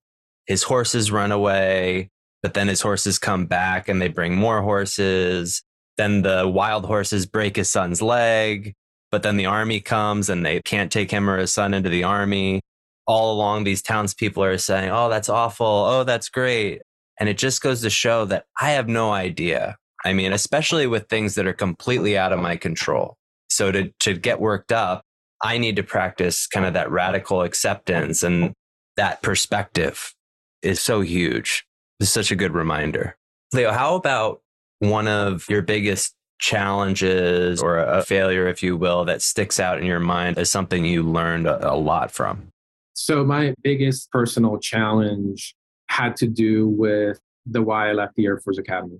his 0.46 0.62
horses 0.62 1.10
run 1.10 1.32
away, 1.32 2.10
but 2.42 2.54
then 2.54 2.68
his 2.68 2.80
horses 2.80 3.18
come 3.18 3.46
back 3.46 3.88
and 3.88 4.00
they 4.00 4.08
bring 4.08 4.36
more 4.36 4.62
horses. 4.62 5.62
Then 5.96 6.22
the 6.22 6.46
wild 6.46 6.84
horses 6.84 7.26
break 7.26 7.56
his 7.56 7.70
son's 7.70 8.02
leg, 8.02 8.74
but 9.10 9.22
then 9.22 9.36
the 9.36 9.46
army 9.46 9.80
comes 9.80 10.28
and 10.28 10.44
they 10.44 10.60
can't 10.62 10.92
take 10.92 11.10
him 11.10 11.28
or 11.28 11.38
his 11.38 11.52
son 11.52 11.74
into 11.74 11.88
the 11.88 12.04
army. 12.04 12.60
All 13.06 13.32
along, 13.32 13.64
these 13.64 13.82
townspeople 13.82 14.44
are 14.44 14.58
saying, 14.58 14.90
Oh, 14.90 15.08
that's 15.08 15.28
awful. 15.28 15.66
Oh, 15.66 16.04
that's 16.04 16.28
great. 16.28 16.82
And 17.18 17.28
it 17.28 17.38
just 17.38 17.62
goes 17.62 17.82
to 17.82 17.90
show 17.90 18.24
that 18.26 18.46
I 18.60 18.70
have 18.72 18.88
no 18.88 19.12
idea. 19.12 19.76
I 20.04 20.12
mean, 20.12 20.32
especially 20.32 20.86
with 20.86 21.08
things 21.08 21.34
that 21.36 21.46
are 21.46 21.52
completely 21.52 22.18
out 22.18 22.32
of 22.32 22.40
my 22.40 22.56
control. 22.56 23.16
So 23.48 23.70
to, 23.72 23.92
to 24.00 24.14
get 24.14 24.40
worked 24.40 24.72
up, 24.72 25.02
I 25.42 25.58
need 25.58 25.76
to 25.76 25.82
practice 25.82 26.46
kind 26.46 26.66
of 26.66 26.74
that 26.74 26.90
radical 26.90 27.42
acceptance 27.42 28.22
and 28.22 28.52
that 28.96 29.22
perspective 29.22 30.14
is 30.62 30.80
so 30.80 31.00
huge. 31.00 31.64
It's 32.00 32.10
such 32.10 32.30
a 32.30 32.36
good 32.36 32.52
reminder. 32.52 33.16
Leo, 33.52 33.72
how 33.72 33.94
about 33.94 34.40
one 34.78 35.06
of 35.06 35.48
your 35.48 35.62
biggest 35.62 36.14
challenges 36.38 37.62
or 37.62 37.78
a 37.78 38.02
failure, 38.02 38.48
if 38.48 38.62
you 38.62 38.76
will, 38.76 39.04
that 39.04 39.22
sticks 39.22 39.60
out 39.60 39.78
in 39.78 39.86
your 39.86 40.00
mind 40.00 40.38
as 40.38 40.50
something 40.50 40.84
you 40.84 41.02
learned 41.02 41.46
a, 41.46 41.72
a 41.72 41.76
lot 41.76 42.10
from? 42.10 42.48
So, 42.94 43.24
my 43.24 43.54
biggest 43.62 44.10
personal 44.10 44.58
challenge 44.58 45.54
had 45.94 46.16
to 46.16 46.26
do 46.26 46.68
with 46.68 47.20
the 47.46 47.62
why 47.62 47.88
I 47.88 47.92
left 47.92 48.16
the 48.16 48.26
Air 48.26 48.38
Force 48.38 48.58
Academy. 48.58 48.98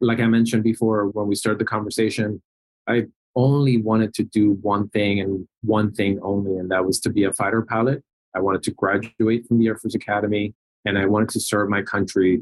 Like 0.00 0.18
I 0.18 0.26
mentioned 0.26 0.64
before, 0.64 1.08
when 1.08 1.26
we 1.26 1.34
started 1.34 1.58
the 1.58 1.66
conversation, 1.66 2.40
I 2.88 3.06
only 3.36 3.76
wanted 3.76 4.14
to 4.14 4.24
do 4.24 4.52
one 4.62 4.88
thing 4.88 5.20
and 5.20 5.46
one 5.62 5.92
thing 5.92 6.18
only, 6.22 6.56
and 6.56 6.70
that 6.70 6.86
was 6.86 7.00
to 7.00 7.10
be 7.10 7.24
a 7.24 7.32
fighter 7.34 7.62
pilot. 7.62 8.02
I 8.34 8.40
wanted 8.40 8.62
to 8.64 8.70
graduate 8.70 9.46
from 9.46 9.58
the 9.58 9.66
Air 9.66 9.76
Force 9.76 9.94
Academy 9.94 10.54
and 10.86 10.98
I 10.98 11.04
wanted 11.04 11.28
to 11.30 11.40
serve 11.40 11.68
my 11.68 11.82
country 11.82 12.40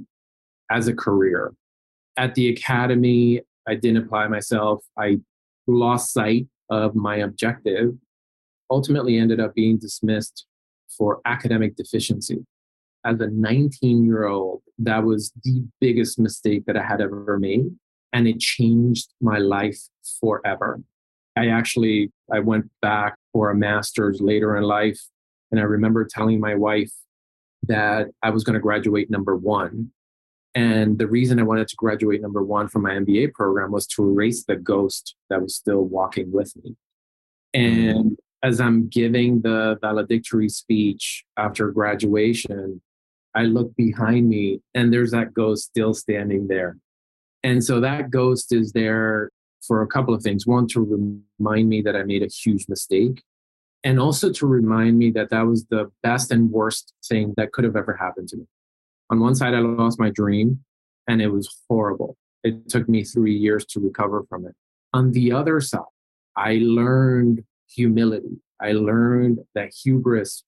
as 0.70 0.86
a 0.86 0.94
career. 0.94 1.52
At 2.16 2.36
the 2.36 2.48
academy, 2.48 3.40
I 3.68 3.74
didn't 3.74 4.04
apply 4.04 4.28
myself. 4.28 4.84
I 4.96 5.18
lost 5.66 6.12
sight 6.12 6.46
of 6.70 6.94
my 6.94 7.16
objective, 7.16 7.94
ultimately 8.70 9.18
ended 9.18 9.40
up 9.40 9.54
being 9.54 9.78
dismissed 9.78 10.46
for 10.96 11.20
academic 11.24 11.74
deficiency 11.74 12.46
as 13.04 13.20
a 13.20 13.28
19 13.28 14.04
year 14.04 14.26
old, 14.26 14.62
that 14.78 15.04
was 15.04 15.32
the 15.44 15.64
biggest 15.80 16.18
mistake 16.18 16.64
that 16.66 16.76
I 16.76 16.82
had 16.82 17.00
ever 17.00 17.38
made. 17.38 17.66
And 18.12 18.26
it 18.26 18.40
changed 18.40 19.08
my 19.20 19.38
life 19.38 19.78
forever. 20.20 20.80
I 21.36 21.48
actually, 21.48 22.12
I 22.32 22.40
went 22.40 22.70
back 22.82 23.16
for 23.32 23.50
a 23.50 23.54
master's 23.54 24.20
later 24.20 24.56
in 24.56 24.64
life. 24.64 25.00
And 25.50 25.60
I 25.60 25.64
remember 25.64 26.04
telling 26.04 26.40
my 26.40 26.54
wife 26.54 26.92
that 27.66 28.08
I 28.22 28.30
was 28.30 28.44
going 28.44 28.54
to 28.54 28.60
graduate 28.60 29.10
number 29.10 29.36
one. 29.36 29.90
And 30.54 30.98
the 30.98 31.06
reason 31.06 31.38
I 31.38 31.44
wanted 31.44 31.68
to 31.68 31.76
graduate 31.76 32.20
number 32.20 32.42
one 32.42 32.68
from 32.68 32.82
my 32.82 32.92
MBA 32.92 33.32
program 33.32 33.70
was 33.70 33.86
to 33.88 34.08
erase 34.08 34.44
the 34.44 34.56
ghost 34.56 35.14
that 35.28 35.40
was 35.40 35.54
still 35.54 35.82
walking 35.82 36.32
with 36.32 36.52
me. 36.56 36.76
Mm. 37.54 37.90
And 37.90 38.18
as 38.42 38.60
I'm 38.60 38.88
giving 38.88 39.42
the 39.42 39.78
valedictory 39.80 40.48
speech 40.48 41.24
after 41.36 41.70
graduation, 41.70 42.80
I 43.34 43.42
look 43.42 43.74
behind 43.76 44.28
me 44.28 44.60
and 44.74 44.92
there's 44.92 45.12
that 45.12 45.34
ghost 45.34 45.64
still 45.64 45.94
standing 45.94 46.48
there. 46.48 46.76
And 47.42 47.64
so 47.64 47.80
that 47.80 48.10
ghost 48.10 48.52
is 48.52 48.72
there 48.72 49.30
for 49.66 49.82
a 49.82 49.86
couple 49.86 50.14
of 50.14 50.22
things. 50.22 50.46
One, 50.46 50.66
to 50.68 50.80
remind 51.38 51.68
me 51.68 51.80
that 51.82 51.96
I 51.96 52.02
made 52.02 52.22
a 52.22 52.28
huge 52.28 52.66
mistake, 52.68 53.22
and 53.82 53.98
also 53.98 54.30
to 54.32 54.46
remind 54.46 54.98
me 54.98 55.10
that 55.12 55.30
that 55.30 55.46
was 55.46 55.64
the 55.66 55.90
best 56.02 56.30
and 56.30 56.50
worst 56.50 56.92
thing 57.06 57.34
that 57.36 57.52
could 57.52 57.64
have 57.64 57.76
ever 57.76 57.94
happened 57.94 58.28
to 58.28 58.36
me. 58.36 58.44
On 59.10 59.20
one 59.20 59.34
side, 59.34 59.54
I 59.54 59.60
lost 59.60 59.98
my 59.98 60.10
dream 60.10 60.64
and 61.08 61.22
it 61.22 61.28
was 61.28 61.48
horrible. 61.68 62.16
It 62.44 62.68
took 62.68 62.88
me 62.88 63.04
three 63.04 63.34
years 63.34 63.64
to 63.66 63.80
recover 63.80 64.24
from 64.28 64.46
it. 64.46 64.54
On 64.92 65.12
the 65.12 65.32
other 65.32 65.60
side, 65.60 65.80
I 66.36 66.60
learned 66.62 67.42
humility. 67.68 68.40
I 68.60 68.72
learned 68.72 69.40
that 69.54 69.72
hubris 69.82 70.44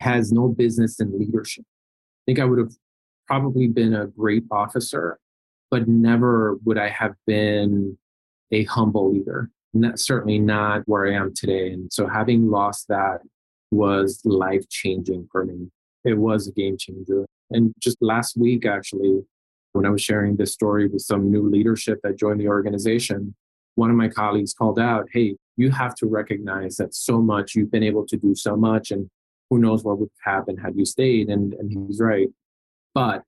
has 0.00 0.30
no 0.30 0.48
business 0.48 1.00
in 1.00 1.18
leadership 1.18 1.64
think 2.28 2.38
I 2.38 2.44
would 2.44 2.58
have 2.58 2.74
probably 3.26 3.68
been 3.68 3.94
a 3.94 4.06
great 4.06 4.44
officer, 4.50 5.18
but 5.70 5.88
never 5.88 6.58
would 6.62 6.76
I 6.76 6.90
have 6.90 7.14
been 7.26 7.96
a 8.52 8.64
humble 8.64 9.10
leader. 9.10 9.50
Not, 9.72 9.98
certainly 9.98 10.38
not 10.38 10.82
where 10.84 11.06
I 11.06 11.14
am 11.14 11.32
today. 11.34 11.72
And 11.72 11.90
so 11.90 12.06
having 12.06 12.50
lost 12.50 12.86
that 12.88 13.20
was 13.70 14.20
life 14.26 14.68
changing 14.68 15.26
for 15.32 15.46
me. 15.46 15.70
It 16.04 16.18
was 16.18 16.46
a 16.46 16.52
game 16.52 16.76
changer. 16.78 17.24
And 17.50 17.72
just 17.80 17.96
last 18.02 18.36
week, 18.36 18.66
actually, 18.66 19.22
when 19.72 19.86
I 19.86 19.90
was 19.90 20.02
sharing 20.02 20.36
this 20.36 20.52
story 20.52 20.86
with 20.86 21.02
some 21.02 21.30
new 21.30 21.48
leadership 21.48 22.00
that 22.02 22.18
joined 22.18 22.40
the 22.40 22.48
organization, 22.48 23.34
one 23.76 23.90
of 23.90 23.96
my 23.96 24.08
colleagues 24.08 24.52
called 24.52 24.78
out, 24.78 25.06
Hey, 25.12 25.36
you 25.56 25.70
have 25.70 25.94
to 25.96 26.06
recognize 26.06 26.76
that 26.76 26.94
so 26.94 27.22
much, 27.22 27.54
you've 27.54 27.70
been 27.70 27.82
able 27.82 28.06
to 28.06 28.18
do 28.18 28.34
so 28.34 28.54
much. 28.54 28.90
And 28.90 29.08
who 29.50 29.58
knows 29.58 29.84
what 29.84 29.98
would 29.98 30.10
happen 30.22 30.56
had 30.56 30.76
you 30.76 30.84
stayed? 30.84 31.28
And, 31.28 31.54
and 31.54 31.70
he's 31.70 32.00
right. 32.00 32.28
But 32.94 33.22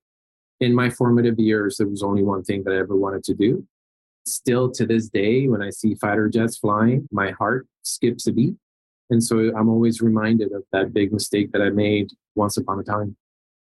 in 0.61 0.75
my 0.75 0.91
formative 0.91 1.39
years, 1.39 1.77
there 1.79 1.89
was 1.89 2.03
only 2.03 2.23
one 2.23 2.43
thing 2.43 2.63
that 2.65 2.73
I 2.73 2.79
ever 2.79 2.97
wanted 2.97 3.25
to 3.25 3.35
do. 3.35 3.67
Still 4.27 4.71
to 4.73 4.87
this 4.87 5.09
day, 5.09 5.49
when 5.49 5.63
I 5.63 5.71
see 5.71 5.95
fighter 5.95 6.29
jets 6.29 6.59
flying, 6.59 7.09
my 7.11 7.31
heart 7.33 7.67
skips 7.83 8.27
a 8.27 8.33
beat. 8.33 8.55
And 9.09 9.23
so 9.23 9.39
I'm 9.57 9.69
always 9.69 10.01
reminded 10.01 10.53
of 10.53 10.63
that 10.73 10.93
big 10.93 11.13
mistake 11.13 11.53
that 11.53 11.63
I 11.63 11.71
made 11.71 12.11
once 12.35 12.57
upon 12.57 12.79
a 12.79 12.85
time. 12.85 13.17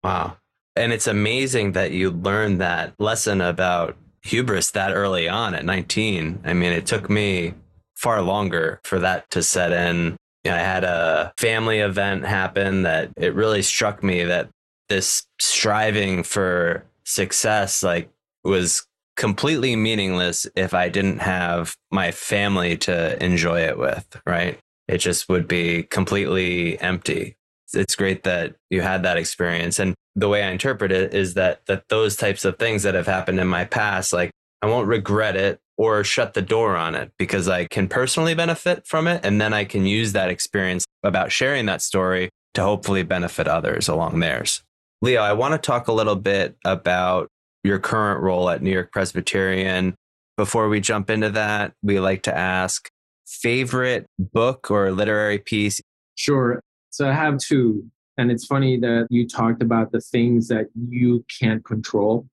Wow. 0.03 0.37
And 0.75 0.91
it's 0.91 1.07
amazing 1.07 1.73
that 1.73 1.91
you 1.91 2.11
learned 2.11 2.59
that 2.61 2.93
lesson 2.99 3.41
about 3.41 3.95
hubris 4.23 4.71
that 4.71 4.93
early 4.93 5.29
on 5.29 5.53
at 5.53 5.65
19. 5.65 6.41
I 6.43 6.53
mean, 6.53 6.73
it 6.73 6.85
took 6.85 7.09
me 7.09 7.53
far 7.95 8.21
longer 8.21 8.79
for 8.83 8.99
that 8.99 9.29
to 9.31 9.43
set 9.43 9.71
in 9.71 10.17
I 10.49 10.59
had 10.59 10.83
a 10.83 11.33
family 11.37 11.79
event 11.79 12.25
happen 12.25 12.83
that 12.83 13.11
it 13.17 13.33
really 13.35 13.61
struck 13.61 14.03
me 14.03 14.23
that 14.23 14.49
this 14.89 15.23
striving 15.39 16.23
for 16.23 16.83
success 17.05 17.83
like 17.83 18.09
was 18.43 18.85
completely 19.15 19.75
meaningless 19.75 20.47
if 20.55 20.73
I 20.73 20.89
didn't 20.89 21.19
have 21.19 21.75
my 21.91 22.11
family 22.11 22.77
to 22.77 23.21
enjoy 23.23 23.61
it 23.61 23.77
with, 23.77 24.05
right? 24.25 24.57
It 24.87 24.99
just 24.99 25.27
would 25.29 25.47
be 25.47 25.83
completely 25.83 26.79
empty. 26.79 27.35
It's 27.73 27.95
great 27.95 28.23
that 28.23 28.55
you 28.69 28.81
had 28.81 29.03
that 29.03 29.17
experience. 29.17 29.77
And 29.77 29.93
the 30.15 30.29
way 30.29 30.43
I 30.43 30.51
interpret 30.51 30.91
it 30.91 31.13
is 31.13 31.35
that 31.35 31.65
that 31.67 31.83
those 31.89 32.15
types 32.15 32.45
of 32.45 32.57
things 32.57 32.83
that 32.83 32.95
have 32.95 33.05
happened 33.05 33.39
in 33.39 33.47
my 33.47 33.65
past, 33.65 34.13
like 34.13 34.31
I 34.61 34.67
won't 34.67 34.87
regret 34.87 35.35
it 35.35 35.59
or 35.79 36.03
shut 36.03 36.33
the 36.33 36.41
door 36.41 36.75
on 36.75 36.93
it 36.93 37.09
because 37.17 37.47
I 37.47 37.65
can 37.65 37.87
personally 37.87 38.35
benefit 38.35 38.85
from 38.85 39.07
it. 39.07 39.21
And 39.23 39.39
then 39.39 39.53
I 39.53 39.63
can 39.63 39.85
use 39.85 40.11
that 40.11 40.29
experience 40.29 40.83
about 41.03 41.31
sharing 41.31 41.67
that 41.67 41.81
story 41.81 42.29
to 42.55 42.61
hopefully 42.61 43.01
benefit 43.03 43.47
others 43.47 43.87
along 43.87 44.19
theirs. 44.19 44.61
Leo, 45.01 45.21
I 45.21 45.31
want 45.31 45.53
to 45.53 45.57
talk 45.57 45.87
a 45.87 45.93
little 45.93 46.17
bit 46.17 46.57
about 46.65 47.29
your 47.63 47.79
current 47.79 48.21
role 48.21 48.49
at 48.49 48.61
New 48.61 48.71
York 48.71 48.91
Presbyterian. 48.91 49.95
Before 50.35 50.67
we 50.67 50.81
jump 50.81 51.09
into 51.09 51.29
that, 51.29 51.71
we 51.81 52.01
like 52.01 52.23
to 52.23 52.37
ask 52.37 52.89
favorite 53.25 54.05
book 54.17 54.69
or 54.69 54.91
literary 54.91 55.37
piece? 55.37 55.79
Sure. 56.15 56.59
So 56.89 57.07
I 57.07 57.13
have 57.13 57.37
two. 57.37 57.89
And 58.17 58.31
it's 58.31 58.45
funny 58.45 58.77
that 58.79 59.07
you 59.09 59.25
talked 59.25 59.61
about 59.61 59.93
the 59.93 60.01
things 60.01 60.49
that 60.49 60.65
you 60.75 61.23
can't 61.39 61.63
control. 61.63 62.27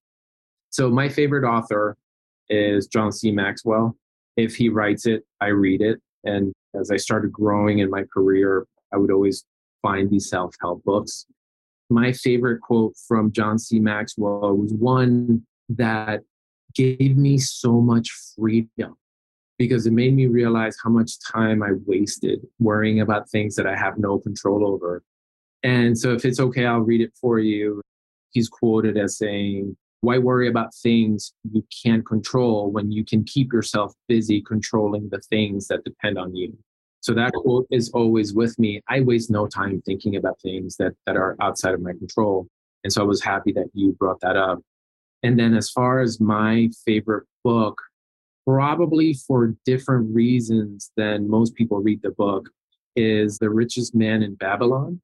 So 0.71 0.91
my 0.91 1.09
favorite 1.09 1.47
author 1.47 1.97
is 2.49 2.87
John 2.87 3.13
C. 3.13 3.31
Maxwell. 3.31 3.97
If 4.37 4.55
he 4.55 4.69
writes 4.69 5.07
it, 5.07 5.25
I 5.41 5.49
read 5.49 5.81
it. 5.81 6.01
And 6.25 6.53
as 6.79 6.91
I 6.91 6.97
started 6.97 7.33
growing 7.33 7.79
in 7.79 7.91
my 7.91 8.05
career, 8.13 8.67
I 8.93 8.99
would 8.99 9.11
always 9.11 9.45
find 9.83 10.11
these 10.11 10.29
self 10.29 10.55
help 10.61 10.85
books. 10.85 11.27
My 11.89 12.13
favorite 12.13 12.61
quote 12.61 12.95
from 13.07 13.31
John 13.31 13.59
C. 13.59 13.79
Maxwell 13.79 14.57
was 14.57 14.73
one 14.73 15.47
that 15.69 16.23
gave 16.75 17.17
me 17.17 17.39
so 17.39 17.81
much 17.81 18.11
freedom 18.37 18.97
because 19.59 19.87
it 19.87 19.93
made 19.93 20.15
me 20.15 20.27
realize 20.27 20.77
how 20.83 20.91
much 20.91 21.19
time 21.21 21.63
I 21.63 21.71
wasted 21.87 22.41
worrying 22.59 23.01
about 23.01 23.31
things 23.31 23.55
that 23.57 23.67
I 23.67 23.77
have 23.77 23.99
no 23.99 24.19
control 24.19 24.67
over. 24.67 25.03
And 25.63 25.97
so, 25.99 26.13
if 26.13 26.25
it's 26.25 26.41
okay, 26.41 26.67
I'll 26.67 26.81
read 26.81 27.01
it 27.01 27.13
for 27.21 27.39
you. 27.39 27.81
He's 28.31 28.49
quoted 28.49 28.99
as 28.99 29.17
saying, 29.17 29.77
Why 30.01 30.19
worry 30.19 30.49
about 30.49 30.75
things 30.75 31.33
you 31.51 31.65
can't 31.85 32.05
control 32.05 32.71
when 32.71 32.93
you 32.93 33.05
can 33.05 33.25
keep 33.25 33.53
yourself 33.53 33.93
busy 34.09 34.43
controlling 34.43 35.09
the 35.11 35.21
things 35.21 35.69
that 35.69 35.85
depend 35.85 36.19
on 36.19 36.35
you? 36.35 36.57
So, 37.01 37.15
that 37.15 37.33
quote 37.33 37.67
is 37.71 37.91
always 37.91 38.35
with 38.35 38.59
me. 38.59 38.83
I 38.89 39.01
waste 39.01 39.31
no 39.31 39.47
time 39.47 39.81
thinking 39.83 40.17
about 40.17 40.41
things 40.41 40.77
that, 40.77 40.93
that 41.07 41.17
are 41.17 41.37
outside 41.41 41.75
of 41.75 41.81
my 41.81 41.93
control. 41.93 42.49
And 42.85 42.93
so, 42.93 43.01
I 43.01 43.05
was 43.05 43.23
happy 43.23 43.53
that 43.53 43.69
you 43.75 43.93
brought 43.93 44.21
that 44.21 44.37
up. 44.37 44.61
And 45.23 45.39
then, 45.39 45.55
as 45.55 45.71
far 45.71 46.01
as 46.01 46.21
my 46.21 46.69
favorite 46.85 47.25
book, 47.45 47.81
probably 48.47 49.15
for 49.15 49.55
different 49.65 50.15
reasons 50.15 50.91
than 50.97 51.29
most 51.29 51.55
people 51.55 51.81
read 51.81 52.03
the 52.03 52.11
book, 52.11 52.49
is 52.97 53.39
The 53.39 53.51
Richest 53.51 53.95
Man 53.95 54.23
in 54.23 54.35
Babylon. 54.35 55.01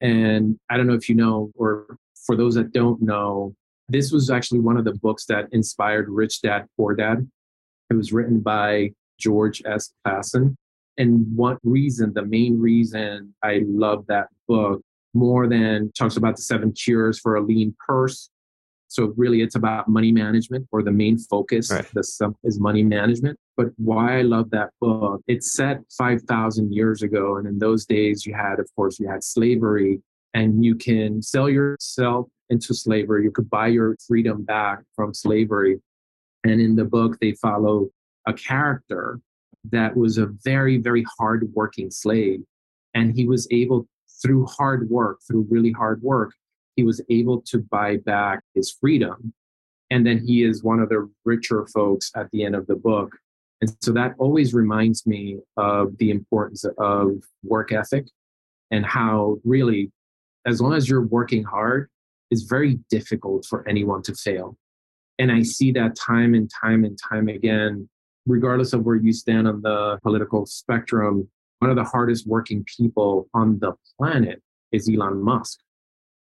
And 0.00 0.58
I 0.70 0.76
don't 0.76 0.86
know 0.86 0.94
if 0.94 1.08
you 1.08 1.14
know, 1.14 1.50
or 1.56 1.98
for 2.26 2.36
those 2.36 2.54
that 2.54 2.72
don't 2.72 3.02
know, 3.02 3.54
this 3.88 4.12
was 4.12 4.30
actually 4.30 4.60
one 4.60 4.76
of 4.76 4.84
the 4.84 4.94
books 4.94 5.26
that 5.26 5.46
inspired 5.52 6.08
Rich 6.08 6.42
Dad 6.42 6.66
Poor 6.76 6.94
Dad. 6.94 7.28
It 7.90 7.94
was 7.94 8.12
written 8.12 8.40
by 8.40 8.92
George 9.18 9.62
S. 9.66 9.92
Clason. 10.06 10.56
And 10.96 11.26
one 11.36 11.58
reason, 11.64 12.12
the 12.14 12.24
main 12.24 12.60
reason 12.60 13.34
I 13.42 13.62
love 13.66 14.06
that 14.08 14.28
book 14.48 14.80
more 15.12 15.48
than 15.48 15.92
talks 15.96 16.16
about 16.16 16.36
the 16.36 16.42
seven 16.42 16.72
cures 16.72 17.18
for 17.18 17.36
a 17.36 17.42
lean 17.42 17.74
purse 17.86 18.30
so 18.94 19.12
really 19.16 19.42
it's 19.42 19.56
about 19.56 19.88
money 19.88 20.12
management 20.12 20.68
or 20.70 20.80
the 20.84 20.92
main 20.92 21.18
focus 21.18 21.68
right. 21.68 21.84
the 21.94 22.04
sum 22.04 22.36
is 22.44 22.60
money 22.60 22.84
management. 22.84 23.36
But 23.56 23.70
why 23.76 24.18
I 24.18 24.22
love 24.22 24.50
that 24.50 24.70
book, 24.80 25.20
it's 25.26 25.52
set 25.52 25.80
5,000 25.98 26.72
years 26.72 27.02
ago. 27.02 27.36
And 27.36 27.46
in 27.48 27.58
those 27.58 27.86
days 27.86 28.24
you 28.24 28.34
had, 28.34 28.60
of 28.60 28.68
course, 28.76 29.00
you 29.00 29.08
had 29.08 29.24
slavery 29.24 30.00
and 30.34 30.64
you 30.64 30.74
can 30.74 31.22
sell 31.22 31.48
yourself 31.48 32.28
into 32.50 32.74
slavery. 32.74 33.24
You 33.24 33.30
could 33.30 33.48
buy 33.48 33.68
your 33.68 33.96
freedom 34.06 34.42
back 34.42 34.80
from 34.94 35.14
slavery. 35.14 35.80
And 36.44 36.60
in 36.60 36.76
the 36.76 36.84
book, 36.84 37.18
they 37.20 37.32
follow 37.32 37.88
a 38.26 38.34
character 38.34 39.20
that 39.70 39.96
was 39.96 40.18
a 40.18 40.26
very, 40.44 40.76
very 40.76 41.04
hardworking 41.18 41.90
slave. 41.90 42.40
And 42.94 43.14
he 43.14 43.26
was 43.26 43.48
able, 43.50 43.86
through 44.22 44.46
hard 44.46 44.90
work, 44.90 45.20
through 45.26 45.46
really 45.48 45.72
hard 45.72 46.02
work, 46.02 46.32
he 46.76 46.82
was 46.82 47.00
able 47.08 47.40
to 47.42 47.58
buy 47.58 47.96
back 47.98 48.40
his 48.54 48.70
freedom. 48.70 49.32
And 49.90 50.04
then 50.06 50.18
he 50.18 50.42
is 50.42 50.64
one 50.64 50.80
of 50.80 50.88
the 50.88 51.08
richer 51.24 51.66
folks 51.66 52.10
at 52.16 52.30
the 52.32 52.44
end 52.44 52.56
of 52.56 52.66
the 52.66 52.74
book. 52.74 53.16
And 53.60 53.74
so 53.80 53.92
that 53.92 54.14
always 54.18 54.52
reminds 54.52 55.06
me 55.06 55.38
of 55.56 55.96
the 55.98 56.10
importance 56.10 56.64
of 56.78 57.22
work 57.42 57.72
ethic 57.72 58.06
and 58.70 58.84
how 58.84 59.38
really, 59.44 59.92
as 60.46 60.60
long 60.60 60.74
as 60.74 60.88
you're 60.88 61.06
working 61.06 61.44
hard, 61.44 61.88
it's 62.30 62.42
very 62.42 62.78
difficult 62.90 63.46
for 63.48 63.66
anyone 63.68 64.02
to 64.02 64.14
fail. 64.14 64.56
And 65.18 65.30
I 65.30 65.42
see 65.42 65.70
that 65.72 65.94
time 65.94 66.34
and 66.34 66.50
time 66.50 66.84
and 66.84 66.98
time 67.10 67.28
again, 67.28 67.88
regardless 68.26 68.72
of 68.72 68.84
where 68.84 68.96
you 68.96 69.12
stand 69.12 69.46
on 69.46 69.62
the 69.62 69.98
political 70.02 70.46
spectrum, 70.46 71.28
one 71.60 71.70
of 71.70 71.76
the 71.76 71.84
hardest 71.84 72.26
working 72.26 72.64
people 72.76 73.28
on 73.32 73.58
the 73.60 73.72
planet 73.96 74.42
is 74.72 74.88
Elon 74.88 75.22
Musk. 75.22 75.60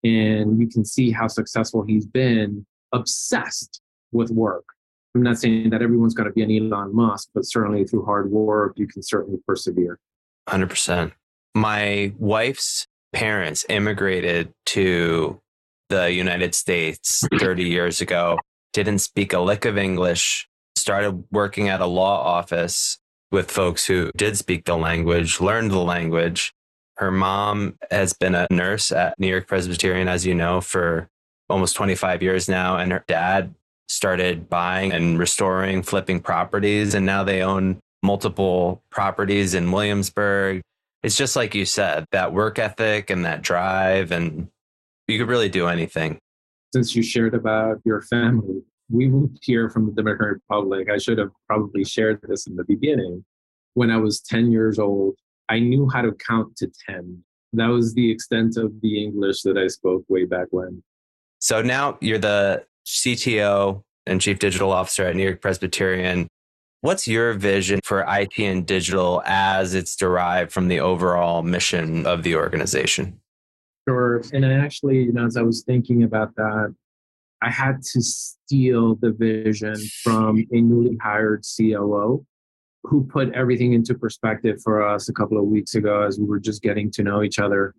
And 0.04 0.60
you 0.60 0.68
can 0.68 0.84
see 0.84 1.12
how 1.12 1.28
successful 1.28 1.84
he's 1.84 2.06
been 2.06 2.66
obsessed 2.92 3.82
with 4.12 4.30
work. 4.32 4.66
I'm 5.16 5.24
not 5.24 5.38
saying 5.38 5.70
that 5.72 5.82
everyone's 5.82 6.14
going 6.14 6.30
to 6.30 6.34
be 6.34 6.42
an 6.42 6.52
elon 6.52 6.96
musk 6.96 7.30
but 7.34 7.46
certainly 7.46 7.84
through 7.84 8.06
hard 8.06 8.32
work 8.32 8.74
you 8.78 8.88
can 8.88 9.04
certainly 9.04 9.40
persevere. 9.46 10.00
100% 10.48 11.12
my 11.54 12.14
wife's 12.18 12.88
parents 13.14 13.66
immigrated 13.70 14.54
to 14.66 15.40
the 15.90 16.12
united 16.12 16.56
states 16.56 17.24
30 17.40 17.64
years 17.64 18.02
ago 18.02 18.40
didn't 18.74 19.00
speak 19.00 19.34
a 19.34 19.40
lick 19.40 19.66
of 19.66 19.78
english 19.78 20.48
started 20.76 21.24
working 21.32 21.68
at 21.68 21.82
a 21.82 21.86
law 21.86 22.24
office 22.24 22.98
with 23.32 23.52
folks 23.52 23.86
who 23.86 24.12
did 24.16 24.38
speak 24.38 24.66
the 24.66 24.76
language 24.76 25.42
learned 25.42 25.72
the 25.72 25.80
language 25.80 26.54
her 27.02 27.12
mom 27.12 27.80
has 27.90 28.14
been 28.14 28.36
a 28.36 28.46
nurse 28.52 28.92
at 28.92 29.20
New 29.20 29.28
York 29.28 29.48
Presbyterian, 29.48 30.08
as 30.08 30.24
you 30.24 30.36
know, 30.36 30.62
for 30.62 31.10
almost 31.50 31.76
25 31.76 32.22
years 32.22 32.48
now. 32.48 32.78
And 32.78 32.92
her 32.92 33.04
dad 33.08 33.56
started 33.88 34.48
buying 34.50 34.92
and 34.92 35.18
restoring, 35.18 35.82
flipping 35.82 36.20
properties. 36.20 36.94
And 36.94 37.04
now 37.04 37.24
they 37.24 37.42
own 37.42 37.80
multiple 38.04 38.84
properties 38.92 39.56
in 39.56 39.72
Williamsburg. 39.72 40.62
It's 41.04 41.18
just 41.18 41.36
like 41.36 41.56
you 41.56 41.66
said, 41.66 42.06
that 42.12 42.34
work 42.34 42.60
ethic 42.60 43.10
and 43.10 43.26
that 43.26 43.42
drive, 43.42 44.12
and 44.12 44.50
you 45.08 45.18
could 45.18 45.30
really 45.30 45.50
do 45.50 45.68
anything. 45.68 46.20
Since 46.74 46.96
you 46.96 47.04
shared 47.04 47.34
about 47.34 47.80
your 47.84 48.02
family, 48.04 48.62
we 48.90 49.08
moved 49.08 49.40
here 49.42 49.70
from 49.70 49.88
the 49.88 49.94
Dominican 49.94 50.28
Republic. 50.28 50.90
I 50.90 50.98
should 50.98 51.18
have 51.18 51.32
probably 51.48 51.84
shared 51.84 52.20
this 52.24 52.48
in 52.48 52.56
the 52.56 52.64
beginning. 52.66 53.26
When 53.74 53.90
I 53.90 53.98
was 53.98 54.22
10 54.22 54.52
years 54.52 54.80
old, 54.80 55.16
I 55.50 55.60
knew 55.60 55.90
how 55.92 56.02
to 56.02 56.12
count 56.14 56.56
to 56.58 56.72
10. 56.88 57.24
That 57.54 57.68
was 57.68 57.94
the 57.94 58.10
extent 58.10 58.58
of 58.58 58.72
the 58.82 59.04
English 59.04 59.42
that 59.42 59.58
I 59.58 59.68
spoke 59.68 60.04
way 60.08 60.26
back 60.26 60.48
when. 60.52 60.84
So 61.40 61.62
now 61.62 61.98
you're 62.00 62.18
the 62.18 62.66
CTO 62.86 63.84
and 64.06 64.22
Chief 64.22 64.40
Digital 64.40 64.72
Officer 64.72 65.06
at 65.06 65.16
New 65.16 65.24
York 65.24 65.42
Presbyterian. 65.42 66.28
What's 66.82 67.08
your 67.08 67.34
vision 67.34 67.80
for 67.84 68.04
IT 68.08 68.40
and 68.40 68.66
digital 68.66 69.22
as 69.26 69.76
it's 69.76 69.96
derived 69.96 70.52
from 70.52 70.68
the 70.68 70.80
overall 70.80 71.44
mission 71.44 72.08
of 72.08 72.24
the 72.24 72.36
organization? 72.36 73.20
Sure. 73.88 74.24
And 74.34 74.44
I 74.44 74.54
actually, 74.54 75.04
you 75.04 75.14
know, 75.14 75.28
as 75.28 75.38
I 75.38 75.44
was 75.44 75.62
thinking 75.62 76.02
about 76.02 76.36
that, 76.38 76.74
I 77.44 77.52
had 77.52 77.84
to 77.94 78.02
steal 78.02 78.96
the 78.96 79.12
vision 79.12 79.76
from 80.04 80.40
a 80.52 80.60
newly 80.60 80.98
hired 80.98 81.44
COO 81.56 82.26
who 82.84 83.04
put 83.06 83.32
everything 83.34 83.74
into 83.74 83.94
perspective 83.94 84.60
for 84.64 84.82
us 84.82 85.08
a 85.08 85.14
couple 85.14 85.38
of 85.38 85.46
weeks 85.46 85.76
ago 85.76 86.02
as 86.02 86.18
we 86.18 86.26
were 86.26 86.40
just 86.40 86.64
getting 86.64 86.90
to 86.92 87.04
know 87.04 87.22
each 87.22 87.38
other. 87.38 87.76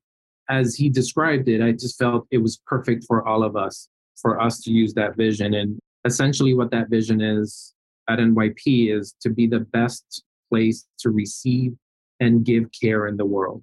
As 0.48 0.76
he 0.76 0.88
described 0.88 1.48
it, 1.48 1.60
I 1.60 1.72
just 1.72 1.98
felt 1.98 2.28
it 2.30 2.38
was 2.38 2.60
perfect 2.68 3.04
for 3.08 3.26
all 3.26 3.42
of 3.42 3.56
us, 3.56 3.88
for 4.20 4.40
us 4.40 4.60
to 4.60 4.70
use 4.70 4.94
that 4.94 5.16
vision. 5.16 5.54
And 5.54 5.80
essentially, 6.04 6.54
what 6.54 6.70
that 6.70 6.88
vision 6.88 7.20
is 7.20 7.74
at 8.08 8.18
NYP 8.18 8.96
is 8.96 9.14
to 9.20 9.30
be 9.30 9.46
the 9.46 9.60
best 9.60 10.24
place 10.50 10.86
to 11.00 11.10
receive 11.10 11.72
and 12.20 12.44
give 12.44 12.64
care 12.78 13.06
in 13.06 13.16
the 13.16 13.24
world, 13.24 13.62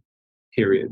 period. 0.55 0.89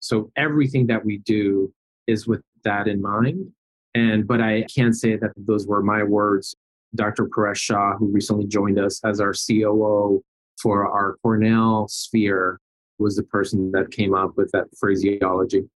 So 0.00 0.30
everything 0.36 0.86
that 0.88 1.04
we 1.04 1.18
do 1.18 1.72
is 2.06 2.26
with 2.26 2.42
that 2.64 2.88
in 2.88 3.00
mind. 3.00 3.50
And, 3.94 4.26
but 4.26 4.40
I 4.40 4.64
can't 4.74 4.96
say 4.96 5.16
that 5.16 5.30
those 5.36 5.66
were 5.66 5.82
my 5.82 6.02
words. 6.02 6.54
Dr. 6.94 7.26
Paresh 7.26 7.56
Shah, 7.56 7.96
who 7.96 8.06
recently 8.06 8.46
joined 8.46 8.78
us 8.78 9.00
as 9.04 9.20
our 9.20 9.32
COO 9.32 10.22
for 10.60 10.88
our 10.90 11.16
Cornell 11.22 11.86
sphere, 11.88 12.58
was 12.98 13.16
the 13.16 13.22
person 13.22 13.70
that 13.72 13.90
came 13.90 14.14
up 14.14 14.36
with 14.36 14.50
that 14.52 14.66
phraseology. 14.78 15.68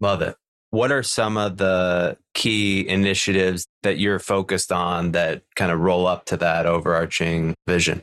Love 0.00 0.22
it. 0.22 0.36
What 0.70 0.92
are 0.92 1.02
some 1.02 1.38
of 1.38 1.56
the 1.56 2.18
key 2.34 2.86
initiatives 2.86 3.66
that 3.82 3.98
you're 3.98 4.18
focused 4.18 4.70
on 4.70 5.12
that 5.12 5.42
kind 5.56 5.72
of 5.72 5.80
roll 5.80 6.06
up 6.06 6.26
to 6.26 6.36
that 6.36 6.66
overarching 6.66 7.54
vision? 7.66 8.02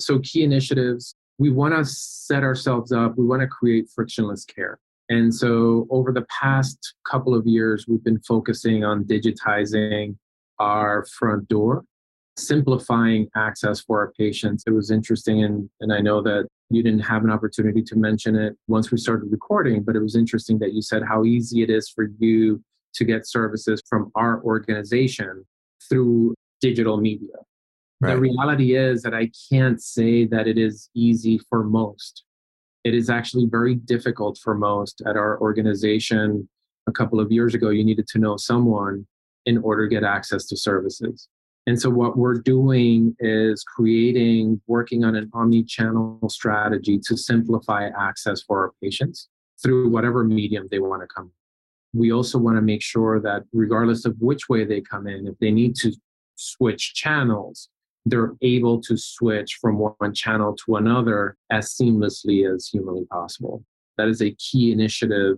So, 0.00 0.18
key 0.18 0.42
initiatives, 0.42 1.14
we 1.38 1.50
want 1.50 1.74
to 1.74 1.84
set 1.84 2.42
ourselves 2.42 2.90
up, 2.90 3.16
we 3.16 3.24
want 3.24 3.42
to 3.42 3.48
create 3.48 3.88
frictionless 3.94 4.44
care. 4.44 4.78
And 5.08 5.32
so, 5.32 5.86
over 5.88 6.10
the 6.10 6.26
past 6.28 6.94
couple 7.08 7.34
of 7.34 7.46
years, 7.46 7.86
we've 7.86 8.02
been 8.02 8.20
focusing 8.20 8.82
on 8.82 9.04
digitizing 9.04 10.16
our 10.58 11.06
front 11.06 11.46
door, 11.48 11.84
simplifying 12.36 13.28
access 13.36 13.80
for 13.80 14.00
our 14.00 14.12
patients. 14.18 14.64
It 14.66 14.72
was 14.72 14.90
interesting, 14.90 15.44
and, 15.44 15.70
and 15.80 15.92
I 15.92 16.00
know 16.00 16.22
that 16.22 16.48
you 16.70 16.82
didn't 16.82 17.00
have 17.00 17.24
an 17.24 17.30
opportunity 17.30 17.82
to 17.82 17.96
mention 17.96 18.36
it 18.36 18.56
once 18.68 18.90
we 18.90 18.98
started 18.98 19.30
recording, 19.30 19.82
but 19.82 19.96
it 19.96 20.00
was 20.00 20.16
interesting 20.16 20.58
that 20.58 20.72
you 20.72 20.82
said 20.82 21.02
how 21.02 21.24
easy 21.24 21.62
it 21.62 21.70
is 21.70 21.88
for 21.88 22.08
you 22.18 22.62
to 22.94 23.04
get 23.04 23.26
services 23.26 23.82
from 23.88 24.10
our 24.14 24.42
organization 24.42 25.44
through 25.88 26.34
digital 26.60 26.96
media. 26.96 27.36
Right. 28.00 28.14
The 28.14 28.20
reality 28.20 28.76
is 28.76 29.02
that 29.02 29.14
I 29.14 29.30
can't 29.50 29.82
say 29.82 30.26
that 30.26 30.46
it 30.46 30.58
is 30.58 30.88
easy 30.94 31.38
for 31.48 31.64
most. 31.64 32.24
It 32.84 32.94
is 32.94 33.08
actually 33.08 33.46
very 33.46 33.74
difficult 33.74 34.38
for 34.42 34.54
most 34.54 35.02
at 35.06 35.16
our 35.16 35.40
organization. 35.40 36.48
A 36.86 36.92
couple 36.92 37.18
of 37.18 37.32
years 37.32 37.54
ago, 37.54 37.70
you 37.70 37.84
needed 37.84 38.06
to 38.08 38.18
know 38.18 38.36
someone 38.36 39.06
in 39.46 39.58
order 39.58 39.88
to 39.88 39.94
get 39.94 40.04
access 40.04 40.46
to 40.46 40.56
services. 40.56 41.28
And 41.66 41.80
so, 41.80 41.88
what 41.88 42.18
we're 42.18 42.38
doing 42.38 43.16
is 43.20 43.64
creating, 43.64 44.60
working 44.66 45.04
on 45.04 45.16
an 45.16 45.30
omni 45.32 45.64
channel 45.64 46.20
strategy 46.28 47.00
to 47.06 47.16
simplify 47.16 47.88
access 47.98 48.42
for 48.42 48.64
our 48.64 48.72
patients 48.82 49.28
through 49.62 49.88
whatever 49.88 50.24
medium 50.24 50.68
they 50.70 50.78
want 50.78 51.02
to 51.02 51.08
come. 51.08 51.30
We 51.94 52.12
also 52.12 52.38
want 52.38 52.56
to 52.56 52.62
make 52.62 52.82
sure 52.82 53.20
that, 53.20 53.44
regardless 53.52 54.04
of 54.04 54.16
which 54.20 54.48
way 54.48 54.64
they 54.64 54.82
come 54.82 55.06
in, 55.06 55.26
if 55.26 55.38
they 55.38 55.50
need 55.50 55.74
to 55.76 55.92
switch 56.36 56.94
channels, 56.94 57.68
they're 58.04 58.34
able 58.42 58.80
to 58.82 58.96
switch 58.98 59.58
from 59.60 59.78
one 59.78 60.12
channel 60.12 60.54
to 60.66 60.76
another 60.76 61.36
as 61.50 61.74
seamlessly 61.74 62.52
as 62.52 62.68
humanly 62.68 63.06
possible. 63.06 63.64
That 63.96 64.08
is 64.08 64.20
a 64.20 64.32
key 64.32 64.72
initiative 64.72 65.36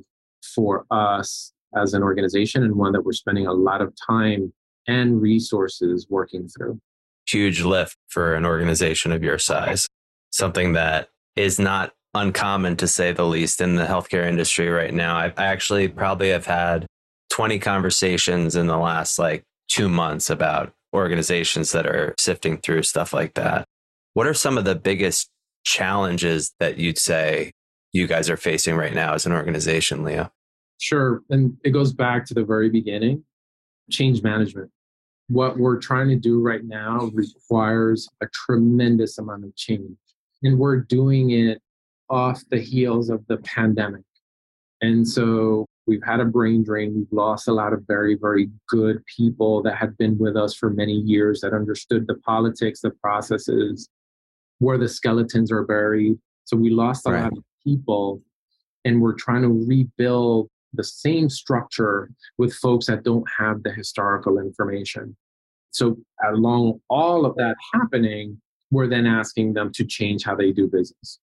for 0.55 0.87
us 0.91 1.53
as 1.77 1.95
an 1.95 2.03
organization 2.03 2.65
and 2.65 2.75
one 2.75 2.93
that 2.93 3.03
we're 3.03 3.13
spending 3.13 3.47
a 3.47 3.53
lot 3.53 3.83
of 3.83 3.95
time 4.07 4.53
and 4.87 5.21
resources 5.21 6.07
working 6.09 6.49
through. 6.49 6.81
Huge 7.29 7.63
lift 7.63 7.97
for 8.09 8.35
an 8.35 8.45
organization 8.45 9.13
of 9.13 9.23
your 9.23 9.39
size, 9.39 9.87
something 10.31 10.75
that 10.75 11.09
is 11.35 11.59
not 11.59 11.93
uncommon 12.15 12.77
to 12.77 12.89
say 12.89 13.13
the 13.13 13.27
least 13.27 13.61
in 13.61 13.77
the 13.77 13.85
healthcare 13.85 14.27
industry 14.27 14.69
right 14.69 14.95
now. 14.95 15.17
I 15.17 15.33
actually 15.37 15.89
probably 15.89 16.31
have 16.31 16.47
had 16.47 16.87
20 17.31 17.59
conversations 17.59 18.57
in 18.57 18.67
the 18.67 18.79
last 18.79 19.19
like 19.19 19.43
two 19.69 19.89
months 19.89 20.31
about 20.31 20.73
organizations 20.95 21.73
that 21.73 21.87
are 21.87 22.15
sifting 22.19 22.59
through 22.59 22.83
stuff 22.83 23.13
like 23.13 23.35
that. 23.35 23.67
What 24.15 24.27
are 24.27 24.35
some 24.35 24.57
of 24.57 24.65
the 24.65 24.75
biggest 24.75 25.29
challenges 25.65 26.55
that 26.59 26.79
you'd 26.79 26.99
say 26.99 27.51
you 27.93 28.07
guys 28.07 28.31
are 28.31 28.37
facing 28.37 28.77
right 28.77 28.95
now 28.95 29.15
as 29.15 29.27
an 29.27 29.33
organization, 29.33 30.05
Leo? 30.05 30.31
Sure. 30.81 31.23
And 31.29 31.57
it 31.65 31.71
goes 31.71 31.93
back 31.93 32.25
to 32.27 32.35
the 32.35 32.45
very 32.45 32.71
beginning 32.71 33.25
change 33.91 34.23
management. 34.23 34.71
What 35.29 35.59
we're 35.59 35.79
trying 35.79 36.09
to 36.09 36.17
do 36.17 36.41
right 36.41 36.65
now 36.65 37.11
requires 37.13 38.09
a 38.23 38.27
tremendous 38.33 39.19
amount 39.19 39.45
of 39.45 39.55
change. 39.57 39.97
And 40.43 40.59
we're 40.59 40.81
doing 40.81 41.31
it 41.31 41.61
off 42.09 42.43
the 42.51 42.61
heels 42.61 43.11
of 43.11 43.27
the 43.27 43.39
pandemic. 43.39 44.03
And 44.81 45.07
so 45.07 45.67
we've 45.87 46.03
had 46.05 46.21
a 46.21 46.25
brain 46.25 46.63
drain. 46.63 46.95
We've 46.95 47.13
lost 47.13 47.49
a 47.49 47.53
lot 47.53 47.73
of 47.73 47.83
very, 47.89 48.15
very 48.15 48.51
good 48.69 49.03
people 49.07 49.63
that 49.63 49.77
had 49.77 49.97
been 49.97 50.17
with 50.19 50.37
us 50.37 50.55
for 50.55 50.71
many 50.71 50.93
years 50.93 51.41
that 51.41 51.53
understood 51.53 52.07
the 52.07 52.17
politics, 52.17 52.81
the 52.81 52.91
processes, 52.91 53.89
where 54.59 54.79
the 54.79 54.89
skeletons 54.89 55.51
are 55.51 55.65
buried. 55.65 56.19
So 56.45 56.57
we 56.57 56.71
lost 56.71 57.07
a 57.07 57.11
right. 57.11 57.23
lot 57.25 57.33
of 57.33 57.45
people 57.65 58.23
and 58.85 59.03
we're 59.03 59.15
trying 59.15 59.43
to 59.43 59.49
rebuild 59.49 60.49
the 60.73 60.85
same 60.85 61.29
structure 61.29 62.11
with 62.39 62.55
folks 62.55 62.87
that 62.87 63.03
don't 63.03 63.27
have 63.39 63.63
the 63.63 63.73
historical 63.73 64.39
information. 64.39 65.17
So, 65.71 65.97
along 66.25 66.81
all 66.89 67.27
of 67.27 67.35
that 67.37 67.55
happening, 67.73 68.41
we're 68.71 68.89
then 68.89 69.07
asking 69.07 69.55
them 69.55 69.73
to 69.75 69.85
change 69.85 70.25
how 70.25 70.35
they 70.35 70.53
do 70.53 70.69
business. 70.69 71.19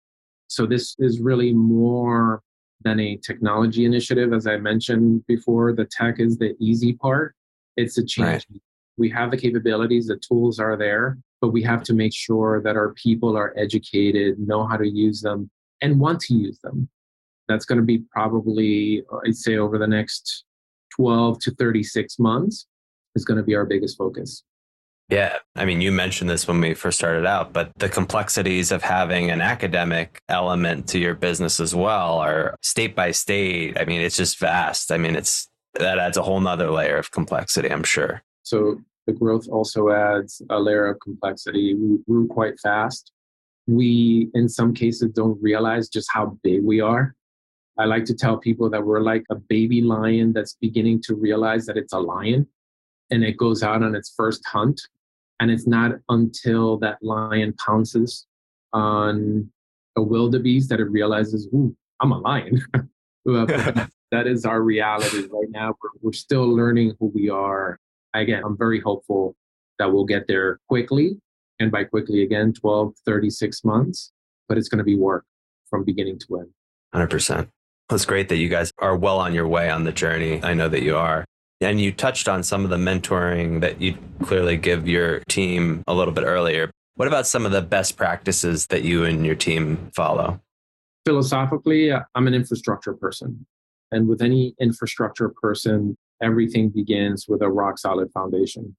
So, 0.49 0.67
this 0.67 0.97
is 0.99 1.21
really 1.21 1.53
more 1.53 2.43
than 2.83 2.99
a 3.01 3.17
technology 3.17 3.85
initiative. 3.85 4.33
As 4.33 4.47
I 4.47 4.57
mentioned 4.57 5.25
before, 5.27 5.73
the 5.73 5.85
tech 5.85 6.19
is 6.19 6.39
the 6.39 6.57
easy 6.61 6.95
part, 6.95 7.35
it's 7.77 7.99
a 7.99 8.05
change. 8.05 8.47
Right. 8.51 8.61
We 8.97 9.09
have 9.11 9.31
the 9.31 9.37
capabilities, 9.37 10.09
the 10.09 10.17
tools 10.17 10.59
are 10.59 10.77
there, 10.77 11.19
but 11.41 11.49
we 11.49 11.63
have 11.63 11.83
to 11.85 11.95
make 11.95 12.15
sure 12.15 12.61
that 12.63 12.77
our 12.77 12.93
people 12.95 13.37
are 13.37 13.55
educated, 13.57 14.39
know 14.39 14.67
how 14.67 14.77
to 14.77 14.89
use 14.89 15.21
them, 15.21 15.51
and 15.81 15.99
want 15.99 16.21
to 16.21 16.35
use 16.35 16.59
them. 16.63 16.89
That's 17.51 17.65
going 17.65 17.81
to 17.81 17.85
be 17.85 18.05
probably, 18.11 19.03
uh, 19.13 19.19
I'd 19.27 19.37
say, 19.37 19.57
over 19.57 19.79
the 19.79 19.87
next 19.87 20.45
12 20.97 21.41
to 21.41 21.51
36 21.53 22.19
months, 22.19 22.67
is 23.15 23.25
going 23.25 23.39
to 23.39 23.43
be 23.43 23.55
our 23.55 23.65
biggest 23.65 23.99
focus. 23.99 24.45
Yeah. 25.09 25.39
I 25.57 25.65
mean, 25.65 25.81
you 25.81 25.91
mentioned 25.91 26.31
this 26.31 26.47
when 26.47 26.61
we 26.61 26.75
first 26.75 26.97
started 26.97 27.27
out, 27.27 27.53
but 27.53 27.73
the 27.77 27.89
complexities 27.89 28.71
of 28.71 28.83
having 28.83 29.31
an 29.31 29.41
academic 29.41 30.21
element 30.29 30.87
to 30.91 31.01
your 31.01 31.15
business 31.15 31.59
as 31.59 31.75
well 31.75 32.19
are 32.19 32.57
state 32.63 32.95
by 32.95 33.11
state. 33.11 33.77
I 33.79 33.85
mean, 33.87 34.01
it's 34.01 34.17
just 34.17 34.39
vast. 34.39 34.93
I 34.93 34.99
mean, 34.99 35.17
it's 35.17 35.49
that 35.75 35.99
adds 35.99 36.17
a 36.17 36.23
whole 36.23 36.41
nother 36.41 36.71
layer 36.71 36.97
of 36.97 37.11
complexity, 37.11 37.71
I'm 37.71 37.83
sure. 37.83 38.23
So 38.45 38.81
the 39.07 39.13
growth 39.13 39.49
also 39.49 39.91
adds 39.91 40.43
a 40.49 40.61
layer 40.61 40.87
of 40.87 41.01
complexity. 41.01 41.75
We 41.75 41.99
grew 42.09 42.29
quite 42.29 42.59
fast. 42.61 43.11
We, 43.67 44.31
in 44.35 44.49
some 44.49 44.75
cases, 44.75 45.11
don't 45.13 45.41
realize 45.43 45.89
just 45.89 46.09
how 46.13 46.39
big 46.43 46.65
we 46.65 46.81
are. 46.81 47.15
I 47.79 47.85
like 47.85 48.05
to 48.07 48.15
tell 48.15 48.37
people 48.37 48.69
that 48.71 48.85
we're 48.85 49.01
like 49.01 49.25
a 49.31 49.37
baby 49.37 49.81
lion 49.81 50.33
that's 50.33 50.57
beginning 50.61 51.03
to 51.03 51.15
realize 51.15 51.67
that 51.67 51.77
it's 51.77 51.93
a 51.93 51.99
lion 51.99 52.47
and 53.11 53.25
it 53.25 53.37
goes 53.37 53.63
out 53.63 53.83
on 53.83 53.95
its 53.95 54.13
first 54.17 54.47
hunt 54.47 54.81
and 55.41 55.51
it's 55.51 55.67
not 55.67 55.93
until 56.09 56.77
that 56.79 56.99
lion 57.03 57.55
pounces 57.65 58.27
on 58.73 59.51
a 59.97 60.03
wildebeest 60.03 60.69
that 60.69 60.81
it 60.81 60.85
realizes, 60.85 61.49
ooh, 61.55 61.75
I'm 62.01 62.13
a 62.13 62.19
lion. 62.19 62.63
that 63.25 64.27
is 64.27 64.45
our 64.45 64.63
reality 64.63 65.27
right 65.31 65.51
now. 65.51 65.75
We're, 65.83 65.91
we're 66.03 66.13
still 66.13 66.49
learning 66.49 66.95
who 66.99 67.07
we 67.15 67.29
are. 67.31 67.79
Again, 68.15 68.43
I'm 68.45 68.57
very 68.57 68.81
hopeful 68.81 69.37
that 69.79 69.93
we'll 69.93 70.05
get 70.05 70.27
there 70.27 70.61
quickly. 70.69 71.19
And 71.59 71.71
by 71.71 71.85
quickly, 71.85 72.23
again, 72.23 72.53
12, 72.53 72.95
36 73.05 73.65
months, 73.65 74.13
but 74.49 74.57
it's 74.57 74.69
going 74.69 74.79
to 74.79 74.85
be 74.85 74.97
work 74.97 75.25
from 75.69 75.85
beginning 75.85 76.19
to 76.21 76.41
end. 76.41 76.49
100%. 76.95 77.49
It's 77.93 78.05
great 78.05 78.29
that 78.29 78.37
you 78.37 78.49
guys 78.49 78.73
are 78.79 78.97
well 78.97 79.19
on 79.19 79.35
your 79.35 79.49
way 79.49 79.69
on 79.69 79.83
the 79.83 79.91
journey. 79.91 80.41
I 80.45 80.55
know 80.55 80.69
that 80.69 80.83
you 80.83 80.97
are. 80.97 81.25
And 81.61 81.81
you 81.81 81.91
touched 81.93 82.29
on 82.29 82.43
some 82.45 82.63
of 82.65 82.71
the 82.71 82.77
mentoring 82.77 83.61
that 83.63 83.81
you 83.83 83.99
clearly 84.23 84.57
give 84.57 84.89
your 84.89 85.21
team 85.29 85.83
a 85.89 85.95
little 85.95 86.15
bit 86.15 86.25
earlier. 86.25 86.71
What 86.95 87.09
about 87.09 87.27
some 87.27 87.45
of 87.45 87.53
the 87.53 87.63
best 87.63 87.97
practices 87.97 88.67
that 88.69 88.83
you 88.83 89.05
and 89.05 89.27
your 89.27 89.35
team 89.35 89.91
follow? 89.95 90.41
Philosophically, 91.05 91.91
I'm 91.93 92.27
an 92.27 92.35
infrastructure 92.35 92.95
person. 92.95 93.45
And 93.91 94.07
with 94.07 94.23
any 94.23 94.55
infrastructure 94.61 95.29
person, 95.29 95.97
everything 96.23 96.69
begins 96.69 97.27
with 97.29 97.43
a 97.43 97.51
rock 97.51 97.79
solid 97.79 98.11
foundation. 98.13 98.77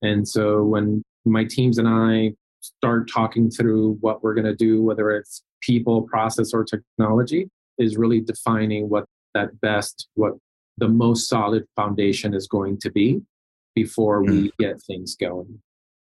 And 0.00 0.28
so 0.28 0.62
when 0.62 1.02
my 1.24 1.44
teams 1.44 1.78
and 1.78 1.88
I 1.88 2.34
start 2.60 3.10
talking 3.10 3.50
through 3.50 3.98
what 4.00 4.22
we're 4.22 4.34
going 4.34 4.46
to 4.46 4.54
do, 4.54 4.80
whether 4.82 5.10
it's 5.10 5.42
people, 5.60 6.02
process, 6.02 6.54
or 6.54 6.64
technology, 6.64 7.50
is 7.78 7.96
really 7.96 8.20
defining 8.20 8.88
what 8.88 9.04
that 9.34 9.60
best, 9.60 10.08
what 10.14 10.34
the 10.78 10.88
most 10.88 11.28
solid 11.28 11.64
foundation 11.76 12.34
is 12.34 12.46
going 12.46 12.78
to 12.78 12.90
be 12.90 13.22
before 13.74 14.22
mm. 14.22 14.30
we 14.30 14.52
get 14.58 14.80
things 14.82 15.16
going. 15.16 15.60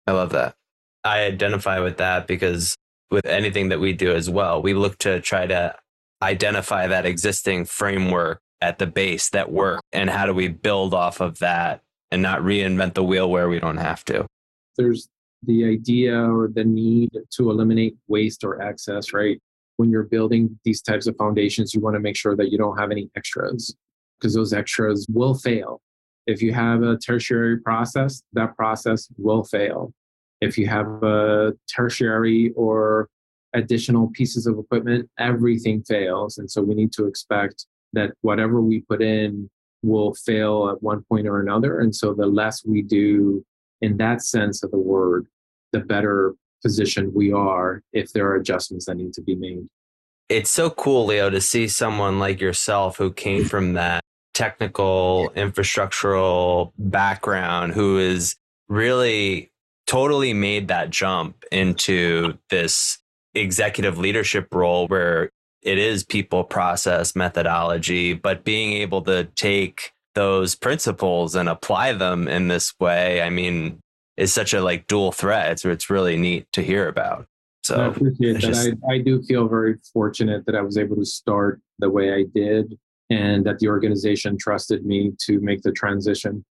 I 0.06 0.12
love 0.12 0.32
that. 0.32 0.56
I 1.04 1.24
identify 1.24 1.80
with 1.80 1.98
that 1.98 2.28
because 2.28 2.76
with 3.10 3.26
anything 3.26 3.70
that 3.70 3.80
we 3.80 3.93
do 3.93 4.13
as 4.13 4.30
well, 4.30 4.62
we 4.62 4.74
look 4.74 4.98
to 5.00 5.20
try 5.22 5.48
to 5.48 5.76
identify 6.22 6.88
that 6.88 7.06
existing 7.06 7.65
framework 7.65 8.41
at 8.62 8.80
the 8.80 8.88
base 8.88 9.30
that 9.30 9.52
work 9.52 9.82
and 9.91 10.10
how 10.10 10.26
do 10.26 10.34
we 10.34 10.48
build 10.48 10.93
off 10.93 11.22
of 11.22 11.39
that 11.39 11.82
and 12.12 12.22
not 12.22 12.41
reinvent 12.41 12.93
the 12.96 13.04
wheel 13.04 13.30
where 13.30 13.48
we 13.48 13.60
don't 13.60 13.78
have 13.78 14.04
to. 14.06 14.26
There's 14.78 15.08
the 15.43 15.65
idea 15.65 16.17
or 16.20 16.48
the 16.48 16.63
need 16.63 17.12
to 17.32 17.52
eliminate 17.52 17.96
waste 18.08 18.43
or 18.43 18.62
excess, 18.62 19.13
right? 19.13 19.39
When 19.77 19.89
you're 19.89 20.03
building 20.03 20.59
these 20.63 20.81
types 20.81 21.07
of 21.07 21.15
foundations, 21.17 21.73
you 21.73 21.81
want 21.81 21.95
to 21.95 21.99
make 21.99 22.17
sure 22.17 22.35
that 22.35 22.51
you 22.51 22.57
don't 22.57 22.77
have 22.77 22.91
any 22.91 23.09
extras 23.15 23.75
because 24.19 24.33
those 24.33 24.53
extras 24.53 25.07
will 25.09 25.35
fail. 25.35 25.81
If 26.25 26.41
you 26.41 26.53
have 26.53 26.81
a 26.83 26.97
tertiary 26.97 27.59
process, 27.59 28.21
that 28.33 28.55
process 28.55 29.07
will 29.17 29.43
fail. 29.43 29.93
If 30.41 30.57
you 30.57 30.67
have 30.67 30.87
a 31.03 31.53
tertiary 31.73 32.51
or 32.55 33.07
additional 33.53 34.09
pieces 34.13 34.45
of 34.45 34.59
equipment, 34.59 35.09
everything 35.17 35.83
fails. 35.83 36.37
And 36.37 36.49
so 36.49 36.61
we 36.61 36.75
need 36.75 36.91
to 36.93 37.05
expect 37.05 37.65
that 37.93 38.11
whatever 38.21 38.61
we 38.61 38.81
put 38.81 39.01
in 39.01 39.49
will 39.83 40.13
fail 40.13 40.69
at 40.69 40.83
one 40.83 41.03
point 41.09 41.27
or 41.27 41.39
another. 41.39 41.79
And 41.79 41.95
so 41.95 42.13
the 42.13 42.25
less 42.25 42.65
we 42.65 42.81
do 42.81 43.45
in 43.81 43.97
that 43.97 44.21
sense 44.21 44.63
of 44.63 44.71
the 44.71 44.77
word, 44.77 45.27
the 45.71 45.79
better 45.79 46.33
position 46.67 47.13
we 47.13 47.32
are 47.32 47.82
if 47.93 48.12
there 48.12 48.27
are 48.27 48.36
adjustments 48.36 48.86
that 48.88 48.97
need 48.97 49.13
to 49.13 49.21
be 49.21 49.36
made. 49.36 49.65
It's 50.27 50.51
so 50.51 50.69
cool, 50.69 51.06
Leo, 51.06 51.30
to 51.30 51.39
see 51.39 51.69
someone 51.69 52.19
like 52.19 52.41
yourself 52.41 52.97
who 52.97 53.13
came 53.13 53.45
from 53.51 53.73
that 53.73 54.01
technical 54.34 55.32
infrastructural 55.36 56.73
background 56.77 57.73
who 57.73 57.97
is 57.97 58.36
really 58.67 59.51
totally 59.88 60.34
made 60.34 60.67
that 60.67 60.89
jump 60.89 61.45
into 61.51 62.38
this 62.49 62.99
executive 63.34 63.97
leadership 63.97 64.53
role 64.53 64.88
where 64.88 65.32
it 65.63 65.77
is 65.77 66.03
people 66.03 66.43
process 66.43 67.15
methodology 67.15 68.13
but 68.13 68.43
being 68.43 68.73
able 68.73 69.01
to 69.01 69.23
take 69.36 69.91
those 70.13 70.53
principles 70.53 71.36
and 71.36 71.49
apply 71.49 71.93
them 71.93 72.27
in 72.27 72.47
this 72.47 72.73
way 72.80 73.21
i 73.21 73.30
mean 73.30 73.80
is 74.17 74.34
such 74.34 74.53
a 74.53 74.62
like 74.62 74.88
dual 74.88 75.12
threat 75.12 75.51
it's, 75.51 75.65
it's 75.65 75.89
really 75.89 76.17
neat 76.17 76.45
to 76.51 76.62
hear 76.62 76.88
about 76.88 77.27
so 77.67 77.82
I 77.82 77.88
appreciate 77.88 78.34
that. 78.34 78.41
Just, 78.41 78.69
I, 78.89 78.93
I 78.93 78.97
do 78.99 79.21
feel 79.23 79.45
very 79.49 79.75
fortunate 79.91 80.45
that 80.45 80.56
I 80.56 80.62
was 80.62 80.77
able 80.77 80.95
to 80.95 81.06
start 81.06 81.60
the 81.80 81.89
way 81.89 82.13
I 82.13 82.23
did 82.34 82.77
and 83.10 83.45
that 83.45 83.60
the 83.60 83.67
organization 83.67 84.38
trusted 84.38 84.86
me 84.86 85.12
to 85.25 85.41
make 85.41 85.63
the 85.63 85.73
transition. 85.73 86.45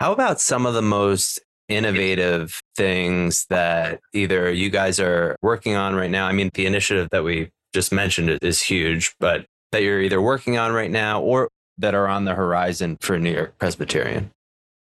How 0.00 0.12
about 0.12 0.40
some 0.40 0.64
of 0.64 0.72
the 0.72 0.80
most 0.80 1.38
innovative 1.68 2.60
things 2.76 3.44
that 3.50 4.00
either 4.14 4.50
you 4.50 4.70
guys 4.70 4.98
are 4.98 5.36
working 5.42 5.76
on 5.76 5.94
right 5.94 6.10
now? 6.10 6.26
I 6.26 6.32
mean, 6.32 6.48
the 6.54 6.64
initiative 6.64 7.08
that 7.10 7.24
we 7.24 7.50
just 7.74 7.92
mentioned 7.92 8.38
is 8.40 8.62
huge, 8.62 9.14
but 9.20 9.44
that 9.72 9.82
you're 9.82 10.00
either 10.00 10.20
working 10.22 10.56
on 10.56 10.72
right 10.72 10.90
now 10.90 11.20
or 11.20 11.50
that 11.76 11.94
are 11.94 12.08
on 12.08 12.24
the 12.24 12.34
horizon 12.34 12.96
for 13.02 13.18
New 13.18 13.32
York 13.32 13.58
Presbyterian? 13.58 14.30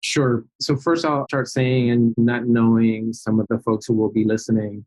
Sure. 0.01 0.45
So, 0.61 0.77
first, 0.77 1.05
I'll 1.05 1.27
start 1.29 1.49
saying, 1.49 1.91
and 1.91 2.15
not 2.17 2.47
knowing 2.47 3.13
some 3.13 3.41
of 3.41 3.47
the 3.49 3.59
folks 3.59 3.87
who 3.87 3.95
will 3.95 4.13
be 4.13 4.25
listening, 4.25 4.85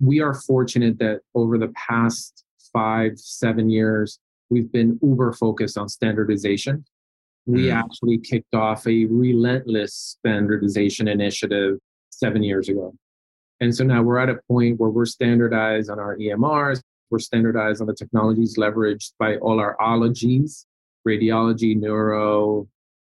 we 0.00 0.20
are 0.20 0.34
fortunate 0.34 0.98
that 0.98 1.20
over 1.34 1.58
the 1.58 1.72
past 1.88 2.44
five, 2.72 3.18
seven 3.18 3.68
years, 3.68 4.18
we've 4.50 4.70
been 4.70 4.98
uber 5.02 5.32
focused 5.32 5.76
on 5.76 5.88
standardization. 5.88 6.84
We 7.46 7.66
mm. 7.66 7.74
actually 7.74 8.18
kicked 8.18 8.54
off 8.54 8.86
a 8.86 9.06
relentless 9.06 10.16
standardization 10.18 11.08
initiative 11.08 11.78
seven 12.10 12.42
years 12.42 12.68
ago. 12.68 12.94
And 13.60 13.74
so 13.74 13.84
now 13.84 14.02
we're 14.02 14.18
at 14.18 14.28
a 14.28 14.40
point 14.48 14.78
where 14.78 14.90
we're 14.90 15.06
standardized 15.06 15.90
on 15.90 15.98
our 15.98 16.16
EMRs, 16.16 16.80
we're 17.10 17.18
standardized 17.18 17.80
on 17.80 17.86
the 17.86 17.94
technologies 17.94 18.56
leveraged 18.56 19.12
by 19.18 19.36
all 19.36 19.60
our 19.60 19.80
ologies, 19.80 20.66
radiology, 21.06 21.76
neuro, 21.76 22.66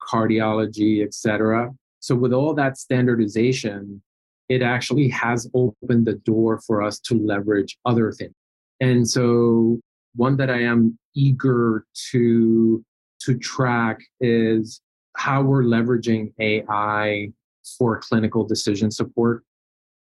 cardiology, 0.09 1.05
etc. 1.05 1.71
So 2.01 2.15
with 2.15 2.33
all 2.33 2.55
that 2.55 2.79
standardization, 2.79 4.03
it 4.49 4.63
actually 4.63 5.09
has 5.09 5.49
opened 5.55 6.07
the 6.07 6.15
door 6.25 6.61
for 6.67 6.83
us 6.83 6.99
to 7.01 7.15
leverage 7.15 7.79
other 7.85 8.13
things. 8.13 8.35
And 8.81 9.09
so 9.09 9.81
one 10.17 10.37
that 10.37 10.51
I 10.51 10.63
am 10.63 10.99
eager 11.15 11.87
to 12.11 12.85
to 13.21 13.39
track 13.39 14.01
is 14.21 14.81
how 15.17 15.43
we're 15.43 15.63
leveraging 15.63 16.33
AI 16.41 17.31
for 17.79 18.01
clinical 18.01 18.45
decision 18.45 18.91
support. 18.91 19.45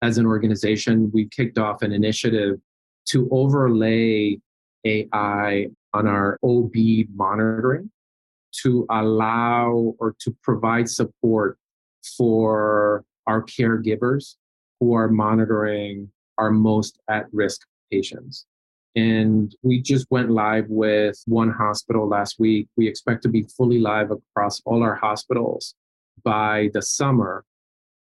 As 0.03 0.19
an 0.19 0.27
organization, 0.27 1.11
we 1.15 1.29
kicked 1.29 1.59
off 1.59 1.83
an 1.83 1.93
initiative 1.93 2.59
to 3.11 3.29
overlay 3.31 4.39
AI 4.85 5.69
on 5.95 6.09
our 6.09 6.39
OB 6.43 6.75
monitoring 7.15 7.91
to 8.63 8.87
allow 8.91 9.95
or 9.99 10.15
to 10.21 10.37
provide 10.43 10.89
support 10.89 11.59
for 12.17 13.05
our 13.27 13.43
caregivers 13.43 14.37
who 14.81 14.95
are 14.95 15.09
monitoring 15.09 16.11
our 16.39 16.51
most 16.51 16.99
at 17.09 17.27
risk 17.33 17.61
patients. 17.91 18.47
And 18.95 19.55
we 19.63 19.81
just 19.81 20.07
went 20.11 20.31
live 20.31 20.67
with 20.69 21.23
one 21.27 21.51
hospital 21.51 22.07
last 22.07 22.39
week. 22.39 22.69
We 22.77 22.89
expect 22.89 23.23
to 23.23 23.29
be 23.29 23.45
fully 23.57 23.79
live 23.79 24.11
across 24.11 24.61
all 24.67 24.83
our 24.83 24.95
hospitals 24.95 25.75
by 26.25 26.71
the 26.75 26.83
summer. 26.83 27.45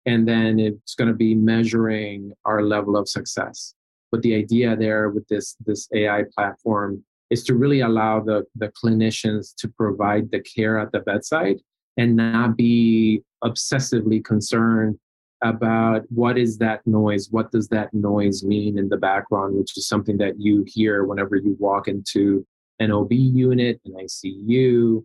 And 0.04 0.28
then 0.28 0.58
it's 0.58 0.94
going 0.94 1.08
to 1.08 1.14
be 1.14 1.34
measuring 1.34 2.32
our 2.44 2.62
level 2.62 2.96
of 2.96 3.08
success. 3.08 3.74
But 4.10 4.22
the 4.22 4.34
idea 4.34 4.76
there 4.76 5.08
with 5.08 5.26
this, 5.28 5.56
this 5.64 5.88
AI 5.94 6.24
platform 6.36 7.04
is 7.32 7.42
to 7.44 7.54
really 7.54 7.80
allow 7.80 8.20
the, 8.20 8.44
the 8.54 8.68
clinicians 8.68 9.54
to 9.56 9.68
provide 9.68 10.30
the 10.30 10.40
care 10.40 10.78
at 10.78 10.92
the 10.92 11.00
bedside 11.00 11.56
and 11.96 12.16
not 12.16 12.56
be 12.56 13.22
obsessively 13.42 14.24
concerned 14.24 14.98
about 15.42 16.02
what 16.10 16.38
is 16.38 16.58
that 16.58 16.86
noise 16.86 17.28
what 17.30 17.50
does 17.50 17.66
that 17.68 17.92
noise 17.92 18.44
mean 18.44 18.78
in 18.78 18.88
the 18.88 18.96
background 18.96 19.56
which 19.56 19.76
is 19.76 19.88
something 19.88 20.16
that 20.16 20.34
you 20.38 20.64
hear 20.68 21.04
whenever 21.04 21.34
you 21.34 21.56
walk 21.58 21.88
into 21.88 22.46
an 22.78 22.92
ob 22.92 23.12
unit 23.12 23.80
an 23.84 23.94
icu 23.94 25.02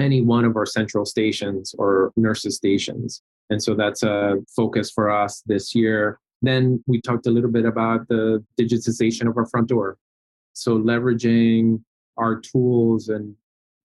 any 0.00 0.20
one 0.20 0.44
of 0.44 0.56
our 0.56 0.66
central 0.66 1.04
stations 1.04 1.74
or 1.78 2.12
nurses 2.16 2.56
stations. 2.56 3.22
And 3.50 3.62
so 3.62 3.74
that's 3.74 4.02
a 4.02 4.36
focus 4.56 4.90
for 4.90 5.10
us 5.10 5.42
this 5.46 5.74
year. 5.74 6.18
Then 6.42 6.82
we 6.86 7.00
talked 7.00 7.26
a 7.26 7.30
little 7.30 7.50
bit 7.50 7.66
about 7.66 8.08
the 8.08 8.42
digitization 8.58 9.28
of 9.28 9.36
our 9.36 9.46
front 9.46 9.68
door 9.68 9.98
so 10.60 10.78
leveraging 10.78 11.82
our 12.18 12.38
tools 12.38 13.08
and 13.08 13.34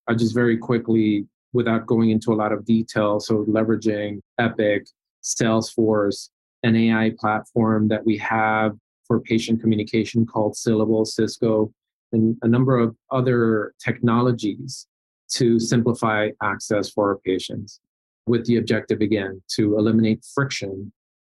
I 0.07 0.13
just 0.13 0.33
very 0.33 0.57
quickly, 0.57 1.25
without 1.53 1.85
going 1.85 2.09
into 2.09 2.33
a 2.33 2.35
lot 2.35 2.51
of 2.51 2.65
detail, 2.65 3.21
so 3.21 3.45
leveraging 3.45 4.19
Epic, 4.39 4.85
Salesforce, 5.23 6.29
an 6.63 6.75
AI 6.75 7.13
platform 7.17 7.87
that 7.87 8.05
we 8.05 8.17
have 8.17 8.73
for 9.07 9.21
patient 9.21 9.61
communication 9.61 10.25
called 10.25 10.57
Syllable, 10.57 11.05
Cisco, 11.05 11.71
and 12.11 12.35
a 12.41 12.47
number 12.47 12.77
of 12.77 12.93
other 13.09 13.73
technologies 13.79 14.85
to 15.29 15.59
simplify 15.59 16.29
access 16.43 16.89
for 16.89 17.09
our 17.09 17.19
patients 17.19 17.79
with 18.27 18.45
the 18.47 18.57
objective 18.57 18.99
again 18.99 19.41
to 19.55 19.77
eliminate 19.77 20.25
friction 20.35 20.91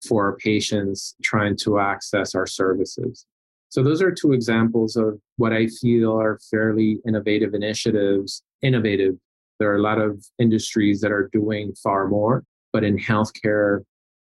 for 0.05 0.25
our 0.27 0.37
patients 0.37 1.15
trying 1.23 1.57
to 1.59 1.79
access 1.79 2.35
our 2.35 2.47
services. 2.47 3.25
So 3.71 3.83
those 3.83 4.01
are 4.01 4.11
two 4.11 4.33
examples 4.33 4.97
of 4.97 5.21
what 5.37 5.53
I 5.53 5.67
feel 5.67 6.19
are 6.19 6.39
fairly 6.51 6.99
innovative 7.07 7.55
initiatives. 7.55 8.43
Innovative. 8.63 9.15
There 9.59 9.71
are 9.71 9.77
a 9.77 9.83
lot 9.83 10.01
of 10.01 10.25
industries 10.39 11.01
that 11.01 11.13
are 11.13 11.29
doing 11.33 11.75
far 11.83 12.09
more, 12.09 12.45
but 12.73 12.85
in 12.85 12.97
healthcare, 12.97 13.81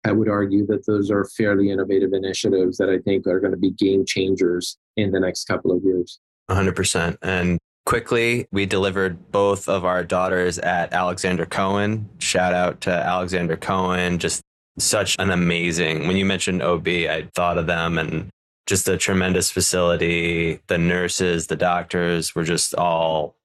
I 0.05 0.12
would 0.12 0.29
argue 0.29 0.66
that 0.66 0.87
those 0.87 1.11
are 1.11 1.25
fairly 1.25 1.70
innovative 1.70 2.12
initiatives 2.12 2.77
that 2.77 2.90
I 2.90 2.99
think 2.99 3.27
are 3.27 3.40
going 3.40 3.53
to 3.53 3.59
be 3.59 3.70
game 3.70 4.05
changers 4.05 4.77
in 4.97 5.12
the 5.12 5.20
next 5.20 5.44
couple 5.47 5.73
of 5.73 5.83
years. 5.83 6.20
100%. 6.51 7.16
And 7.23 7.59
quickly, 7.87 8.47
we 8.53 8.66
delivered 8.66 9.33
both 9.33 9.66
of 9.66 9.85
our 9.85 10.05
daughters 10.05 10.59
at 10.59 10.92
Alexandra 10.92 11.47
Cohen. 11.47 12.11
Shout 12.18 12.53
out 12.53 12.83
to 12.83 12.90
Alexandra 12.90 13.57
Cohen. 13.57 14.18
Just 14.18 14.42
such 14.79 15.16
an 15.18 15.31
amazing, 15.31 16.07
when 16.07 16.16
you 16.16 16.27
mentioned 16.27 16.62
OB, 16.62 16.87
I 16.87 17.29
thought 17.35 17.57
of 17.57 17.66
them 17.66 17.97
and 17.97 18.29
just 18.66 18.88
a 18.88 18.96
tremendous 18.96 19.50
facility. 19.50 20.61
The 20.66 20.79
nurses, 20.79 21.46
the 21.46 21.57
doctors 21.57 22.35
were 22.35 22.44
just 22.44 22.74
all 22.74 23.37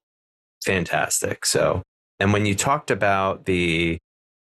fantastic. 0.64 1.44
So, 1.44 1.82
and 2.18 2.32
when 2.32 2.46
you 2.46 2.54
talked 2.54 2.90
about 2.90 3.46
the 3.46 3.98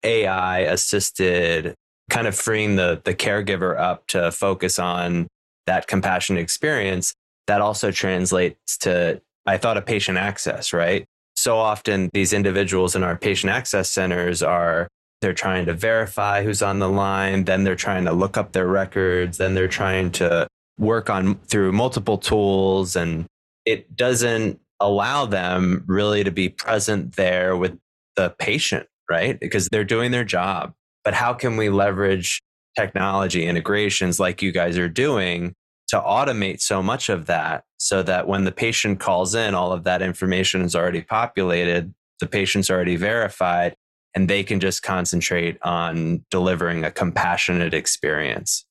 AI 0.03 0.59
assisted 0.59 1.75
kind 2.09 2.27
of 2.27 2.35
freeing 2.35 2.75
the, 2.75 3.01
the 3.03 3.15
caregiver 3.15 3.79
up 3.79 4.07
to 4.07 4.31
focus 4.31 4.77
on 4.77 5.27
that 5.65 5.87
compassionate 5.87 6.41
experience, 6.41 7.13
that 7.47 7.61
also 7.61 7.91
translates 7.91 8.77
to, 8.79 9.21
I 9.45 9.57
thought, 9.57 9.77
a 9.77 9.81
patient 9.81 10.17
access, 10.17 10.73
right? 10.73 11.05
So 11.35 11.57
often 11.57 12.09
these 12.13 12.33
individuals 12.33 12.95
in 12.95 13.03
our 13.03 13.17
patient 13.17 13.51
access 13.51 13.89
centers 13.89 14.41
are 14.41 14.87
they're 15.21 15.33
trying 15.33 15.65
to 15.65 15.73
verify 15.73 16.43
who's 16.43 16.61
on 16.61 16.79
the 16.79 16.89
line 16.89 17.45
then 17.45 17.63
they're 17.63 17.75
trying 17.75 18.05
to 18.05 18.11
look 18.11 18.37
up 18.37 18.51
their 18.51 18.67
records 18.67 19.37
then 19.37 19.55
they're 19.55 19.67
trying 19.67 20.11
to 20.11 20.47
work 20.77 21.09
on 21.09 21.35
through 21.45 21.71
multiple 21.71 22.17
tools 22.17 22.95
and 22.95 23.25
it 23.65 23.95
doesn't 23.95 24.59
allow 24.79 25.25
them 25.25 25.83
really 25.87 26.23
to 26.23 26.31
be 26.31 26.49
present 26.49 27.15
there 27.15 27.55
with 27.55 27.77
the 28.15 28.33
patient, 28.39 28.87
right? 29.09 29.39
Because 29.39 29.67
they're 29.69 29.83
doing 29.83 30.11
their 30.11 30.23
job. 30.23 30.73
But 31.03 31.13
how 31.13 31.33
can 31.33 31.57
we 31.57 31.69
leverage 31.69 32.41
technology 32.77 33.45
integrations 33.45 34.19
like 34.19 34.41
you 34.41 34.51
guys 34.51 34.77
are 34.77 34.89
doing 34.89 35.53
to 35.87 35.99
automate 35.99 36.61
so 36.61 36.81
much 36.81 37.09
of 37.09 37.27
that 37.27 37.63
so 37.77 38.03
that 38.03 38.27
when 38.27 38.43
the 38.43 38.51
patient 38.51 38.99
calls 38.99 39.35
in, 39.35 39.53
all 39.53 39.71
of 39.71 39.83
that 39.83 40.01
information 40.01 40.61
is 40.61 40.75
already 40.75 41.01
populated, 41.01 41.93
the 42.19 42.27
patient's 42.27 42.69
already 42.69 42.95
verified, 42.95 43.75
and 44.15 44.29
they 44.29 44.43
can 44.43 44.59
just 44.59 44.81
concentrate 44.81 45.57
on 45.61 46.25
delivering 46.31 46.83
a 46.83 46.91
compassionate 46.91 47.73
experience 47.73 48.65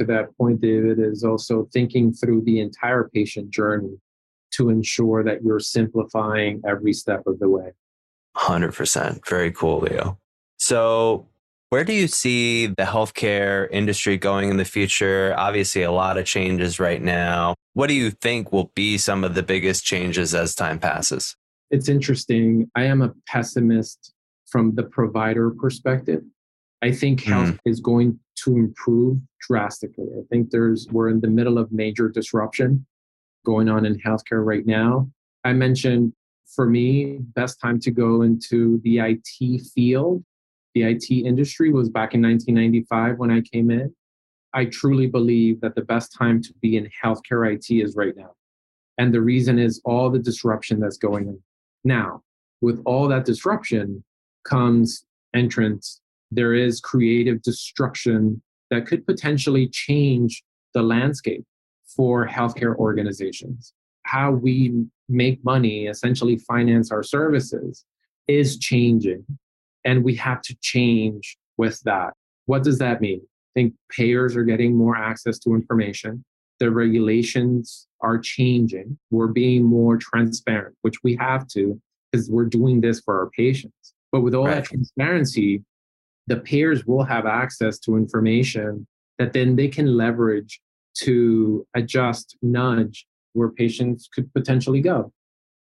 to 0.00 0.06
that 0.06 0.36
point, 0.36 0.60
David, 0.60 0.98
is 0.98 1.24
also 1.24 1.68
thinking 1.72 2.12
through 2.12 2.42
the 2.42 2.60
entire 2.60 3.08
patient 3.12 3.50
journey 3.50 3.98
to 4.52 4.70
ensure 4.70 5.22
that 5.22 5.42
you're 5.44 5.60
simplifying 5.60 6.60
every 6.66 6.92
step 6.92 7.22
of 7.26 7.38
the 7.38 7.48
way. 7.48 7.72
100%. 8.36 9.26
Very 9.28 9.52
cool, 9.52 9.80
Leo. 9.80 10.18
So, 10.56 11.26
where 11.68 11.84
do 11.84 11.92
you 11.92 12.08
see 12.08 12.66
the 12.66 12.82
healthcare 12.82 13.68
industry 13.70 14.16
going 14.16 14.50
in 14.50 14.56
the 14.56 14.64
future? 14.64 15.34
Obviously, 15.36 15.82
a 15.82 15.92
lot 15.92 16.18
of 16.18 16.24
changes 16.24 16.80
right 16.80 17.00
now. 17.00 17.54
What 17.74 17.88
do 17.88 17.94
you 17.94 18.10
think 18.10 18.52
will 18.52 18.72
be 18.74 18.98
some 18.98 19.22
of 19.22 19.34
the 19.34 19.42
biggest 19.42 19.84
changes 19.84 20.34
as 20.34 20.54
time 20.54 20.80
passes? 20.80 21.36
It's 21.70 21.88
interesting. 21.88 22.68
I 22.74 22.84
am 22.84 23.02
a 23.02 23.12
pessimist 23.28 24.12
from 24.46 24.74
the 24.74 24.82
provider 24.82 25.50
perspective. 25.50 26.22
I 26.82 26.90
think 26.92 27.22
health 27.22 27.50
mm. 27.50 27.58
is 27.66 27.80
going 27.80 28.18
to 28.44 28.56
improve 28.56 29.18
drastically. 29.40 30.08
I 30.18 30.22
think 30.30 30.50
there's 30.50 30.88
we're 30.90 31.08
in 31.08 31.20
the 31.20 31.28
middle 31.28 31.58
of 31.58 31.72
major 31.72 32.08
disruption 32.08 32.86
going 33.44 33.68
on 33.68 33.86
in 33.86 33.98
healthcare 33.98 34.44
right 34.44 34.66
now. 34.66 35.10
I 35.44 35.52
mentioned 35.52 36.12
for 36.54 36.66
me, 36.66 37.18
best 37.20 37.60
time 37.60 37.78
to 37.80 37.90
go 37.90 38.22
into 38.22 38.80
the 38.82 38.98
IT 38.98 39.62
field, 39.74 40.24
the 40.74 40.82
IT 40.82 41.10
industry 41.10 41.72
was 41.72 41.88
back 41.88 42.14
in 42.14 42.22
1995 42.22 43.18
when 43.18 43.30
I 43.30 43.40
came 43.40 43.70
in. 43.70 43.94
I 44.52 44.64
truly 44.66 45.06
believe 45.06 45.60
that 45.60 45.74
the 45.74 45.82
best 45.84 46.12
time 46.16 46.42
to 46.42 46.52
be 46.60 46.76
in 46.76 46.90
healthcare 47.02 47.52
IT 47.52 47.70
is 47.70 47.94
right 47.96 48.16
now. 48.16 48.32
And 48.98 49.14
the 49.14 49.20
reason 49.20 49.58
is 49.58 49.80
all 49.84 50.10
the 50.10 50.18
disruption 50.18 50.80
that's 50.80 50.98
going 50.98 51.28
on. 51.28 51.40
Now, 51.84 52.22
with 52.60 52.82
all 52.84 53.08
that 53.08 53.24
disruption 53.24 54.04
comes 54.44 55.04
entrants 55.34 55.99
there 56.30 56.54
is 56.54 56.80
creative 56.80 57.42
destruction 57.42 58.42
that 58.70 58.86
could 58.86 59.06
potentially 59.06 59.68
change 59.68 60.42
the 60.74 60.82
landscape 60.82 61.44
for 61.96 62.26
healthcare 62.26 62.76
organizations. 62.76 63.72
How 64.04 64.30
we 64.30 64.86
make 65.08 65.44
money, 65.44 65.86
essentially 65.86 66.38
finance 66.38 66.90
our 66.90 67.02
services, 67.02 67.84
is 68.28 68.58
changing. 68.58 69.24
And 69.84 70.04
we 70.04 70.14
have 70.16 70.40
to 70.42 70.56
change 70.62 71.36
with 71.56 71.80
that. 71.82 72.14
What 72.46 72.62
does 72.62 72.78
that 72.78 73.00
mean? 73.00 73.20
I 73.22 73.60
think 73.60 73.74
payers 73.90 74.36
are 74.36 74.44
getting 74.44 74.76
more 74.76 74.96
access 74.96 75.38
to 75.40 75.54
information. 75.54 76.24
The 76.60 76.70
regulations 76.70 77.88
are 78.00 78.18
changing. 78.18 78.98
We're 79.10 79.28
being 79.28 79.64
more 79.64 79.96
transparent, 79.96 80.76
which 80.82 81.02
we 81.02 81.16
have 81.16 81.48
to 81.48 81.80
because 82.12 82.30
we're 82.30 82.44
doing 82.44 82.80
this 82.80 83.00
for 83.00 83.18
our 83.18 83.30
patients. 83.30 83.94
But 84.12 84.20
with 84.20 84.34
all 84.34 84.46
right. 84.46 84.56
that 84.56 84.64
transparency, 84.64 85.62
the 86.30 86.36
payers 86.36 86.86
will 86.86 87.02
have 87.02 87.26
access 87.26 87.80
to 87.80 87.96
information 87.96 88.86
that 89.18 89.32
then 89.32 89.56
they 89.56 89.66
can 89.66 89.96
leverage 89.96 90.60
to 90.94 91.66
adjust, 91.74 92.36
nudge 92.40 93.04
where 93.32 93.48
patients 93.48 94.08
could 94.14 94.32
potentially 94.32 94.80
go. 94.80 95.12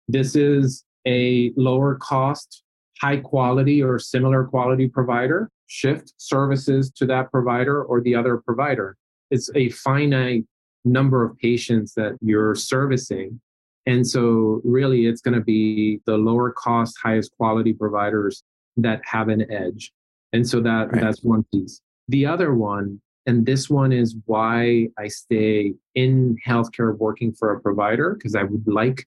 This 0.08 0.34
is 0.34 0.84
a 1.06 1.52
lower 1.56 1.96
cost, 1.96 2.62
high 2.98 3.18
quality, 3.18 3.82
or 3.82 3.98
similar 3.98 4.44
quality 4.44 4.88
provider. 4.88 5.50
Shift 5.66 6.14
services 6.16 6.90
to 6.92 7.04
that 7.06 7.30
provider 7.30 7.84
or 7.84 8.00
the 8.00 8.14
other 8.14 8.38
provider. 8.38 8.96
It's 9.30 9.50
a 9.54 9.68
finite 9.68 10.44
number 10.86 11.24
of 11.24 11.36
patients 11.38 11.92
that 11.94 12.16
you're 12.22 12.54
servicing. 12.54 13.38
And 13.86 14.06
so, 14.06 14.62
really, 14.64 15.06
it's 15.06 15.20
going 15.20 15.34
to 15.34 15.44
be 15.44 16.00
the 16.06 16.16
lower 16.16 16.52
cost, 16.52 16.96
highest 17.02 17.36
quality 17.36 17.74
providers 17.74 18.42
that 18.78 19.02
have 19.04 19.28
an 19.28 19.50
edge. 19.52 19.92
And 20.34 20.46
so, 20.46 20.60
that, 20.60 20.92
right. 20.92 21.00
that's 21.00 21.22
one 21.22 21.46
piece. 21.50 21.80
The 22.08 22.26
other 22.26 22.54
one 22.54 23.00
and 23.26 23.46
this 23.46 23.70
one 23.70 23.92
is 23.92 24.16
why 24.26 24.88
I 24.98 25.08
stay 25.08 25.74
in 25.94 26.36
healthcare 26.46 26.96
working 26.96 27.32
for 27.32 27.54
a 27.54 27.60
provider, 27.60 28.14
because 28.14 28.34
I 28.34 28.42
would 28.42 28.66
like 28.66 29.06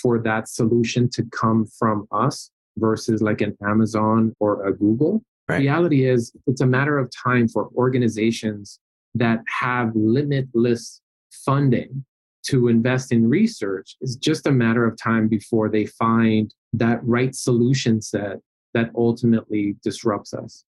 for 0.00 0.18
that 0.20 0.48
solution 0.48 1.10
to 1.10 1.24
come 1.24 1.66
from 1.66 2.06
us 2.10 2.50
versus 2.78 3.20
like 3.20 3.40
an 3.40 3.56
Amazon 3.62 4.34
or 4.40 4.66
a 4.66 4.72
Google. 4.72 5.22
Right. 5.48 5.60
Reality 5.60 6.06
is, 6.06 6.32
it's 6.46 6.60
a 6.60 6.66
matter 6.66 6.98
of 6.98 7.10
time 7.10 7.48
for 7.48 7.68
organizations 7.74 8.78
that 9.14 9.40
have 9.60 9.90
limitless 9.94 11.00
funding 11.30 12.04
to 12.46 12.68
invest 12.68 13.12
in 13.12 13.28
research. 13.28 13.96
It's 14.00 14.16
just 14.16 14.46
a 14.46 14.52
matter 14.52 14.86
of 14.86 14.96
time 14.96 15.28
before 15.28 15.68
they 15.68 15.86
find 15.86 16.54
that 16.72 17.00
right 17.02 17.34
solution 17.34 18.00
set 18.00 18.38
that 18.74 18.90
ultimately 18.94 19.76
disrupts 19.82 20.32
us. 20.32 20.64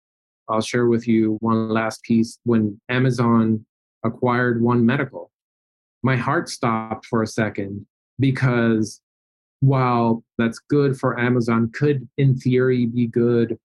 I'll 0.50 0.62
share 0.62 0.88
with 0.88 1.08
you 1.08 1.38
one 1.42 1.70
last 1.70 2.04
piece. 2.04 2.40
When 2.44 2.80
Amazon 2.90 3.66
acquired 4.04 4.62
One 4.62 4.86
Medical, 4.86 5.32
my 6.04 6.16
heart 6.16 6.50
stopped 6.50 7.06
for 7.08 7.24
a 7.24 7.28
second 7.28 7.86
because 8.20 9.02
while 9.62 10.24
that's 10.38 10.60
good 10.70 10.98
for 10.98 11.20
Amazon, 11.20 11.72
could 11.74 12.08
in 12.18 12.38
theory 12.38 12.86
be 12.86 13.08
good 13.08 13.58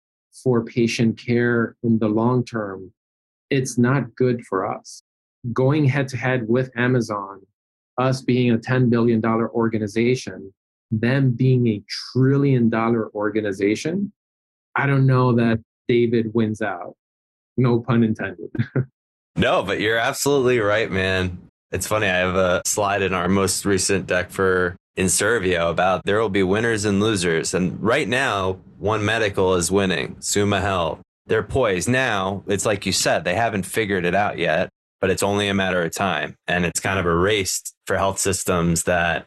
for 0.44 0.64
patient 0.64 1.18
care 1.18 1.76
in 1.84 2.00
the 2.00 2.08
long 2.08 2.46
term, 2.46 2.92
it's 3.50 3.78
not 3.78 4.16
good 4.16 4.46
for 4.46 4.66
us. 4.66 5.04
Going 5.54 5.86
head 5.86 6.08
to 6.10 6.18
head 6.18 6.48
with 6.48 6.72
Amazon, 6.78 7.42
us 7.98 8.22
being 8.22 8.52
a 8.52 8.58
$10 8.58 8.90
billion 8.90 9.24
organization, 9.26 10.54
them 10.92 11.32
being 11.32 11.68
a 11.68 11.84
trillion 12.14 12.70
dollar 12.70 13.10
organization, 13.14 14.12
I 14.76 14.86
don't 14.86 15.06
know 15.06 15.34
that 15.36 15.60
David 15.90 16.32
wins 16.36 16.62
out. 16.62 16.96
No 17.58 17.82
pun 17.82 18.04
intended. 18.04 18.52
no, 19.36 19.64
but 19.64 19.82
you're 19.82 19.98
absolutely 19.98 20.60
right, 20.60 20.90
man. 20.90 21.40
It's 21.72 21.88
funny. 21.88 22.08
I 22.08 22.18
have 22.18 22.36
a 22.36 22.62
slide 22.66 23.02
in 23.02 23.14
our 23.14 23.28
most 23.28 23.66
recent 23.66 24.08
deck 24.08 24.30
for 24.30 24.78
Inservio 24.98 25.70
about 25.70 26.06
there 26.06 26.22
will 26.22 26.30
be 26.30 26.44
winners 26.44 26.86
and 26.86 27.00
losers. 27.00 27.54
And 27.54 27.82
right 27.82 28.08
now, 28.08 28.60
One 28.78 29.04
Medical 29.04 29.56
is 29.56 29.72
winning, 29.72 30.18
Summa 30.20 30.62
Health. 30.62 31.02
They're 31.26 31.44
poised. 31.44 31.90
Now, 31.90 32.44
it's 32.48 32.66
like 32.66 32.86
you 32.86 32.92
said, 32.92 33.24
they 33.24 33.36
haven't 33.36 33.64
figured 33.64 34.06
it 34.06 34.16
out 34.16 34.38
yet, 34.38 34.70
but 35.02 35.10
it's 35.10 35.24
only 35.24 35.48
a 35.48 35.54
matter 35.54 35.82
of 35.84 35.92
time. 35.92 36.36
And 36.48 36.66
it's 36.66 36.80
kind 36.80 37.00
of 37.00 37.06
a 37.06 37.16
race 37.16 37.62
for 37.88 37.98
health 37.98 38.20
systems 38.20 38.84
that 38.84 39.26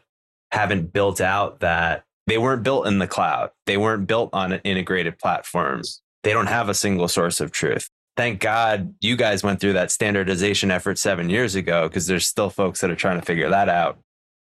haven't 0.51 0.93
built 0.93 1.19
out 1.19 1.59
that 1.59 2.03
they 2.27 2.37
weren't 2.37 2.63
built 2.63 2.87
in 2.87 2.99
the 2.99 3.07
cloud. 3.07 3.51
They 3.65 3.77
weren't 3.77 4.07
built 4.07 4.29
on 4.33 4.53
integrated 4.53 5.17
platforms 5.19 6.02
they 6.23 6.33
don't 6.33 6.47
have 6.47 6.69
a 6.69 6.73
single 6.73 7.07
source 7.07 7.39
of 7.39 7.51
truth. 7.51 7.87
Thank 8.15 8.39
God 8.39 8.93
you 9.01 9.15
guys 9.15 9.43
went 9.43 9.59
through 9.59 9.73
that 9.73 9.91
standardization 9.91 10.71
effort 10.71 10.99
seven 10.99 11.29
years 11.29 11.55
ago 11.55 11.87
because 11.87 12.07
there's 12.07 12.27
still 12.27 12.49
folks 12.49 12.81
that 12.81 12.91
are 12.91 12.95
trying 12.95 13.19
to 13.19 13.25
figure 13.25 13.49
that 13.49 13.69
out. 13.69 13.97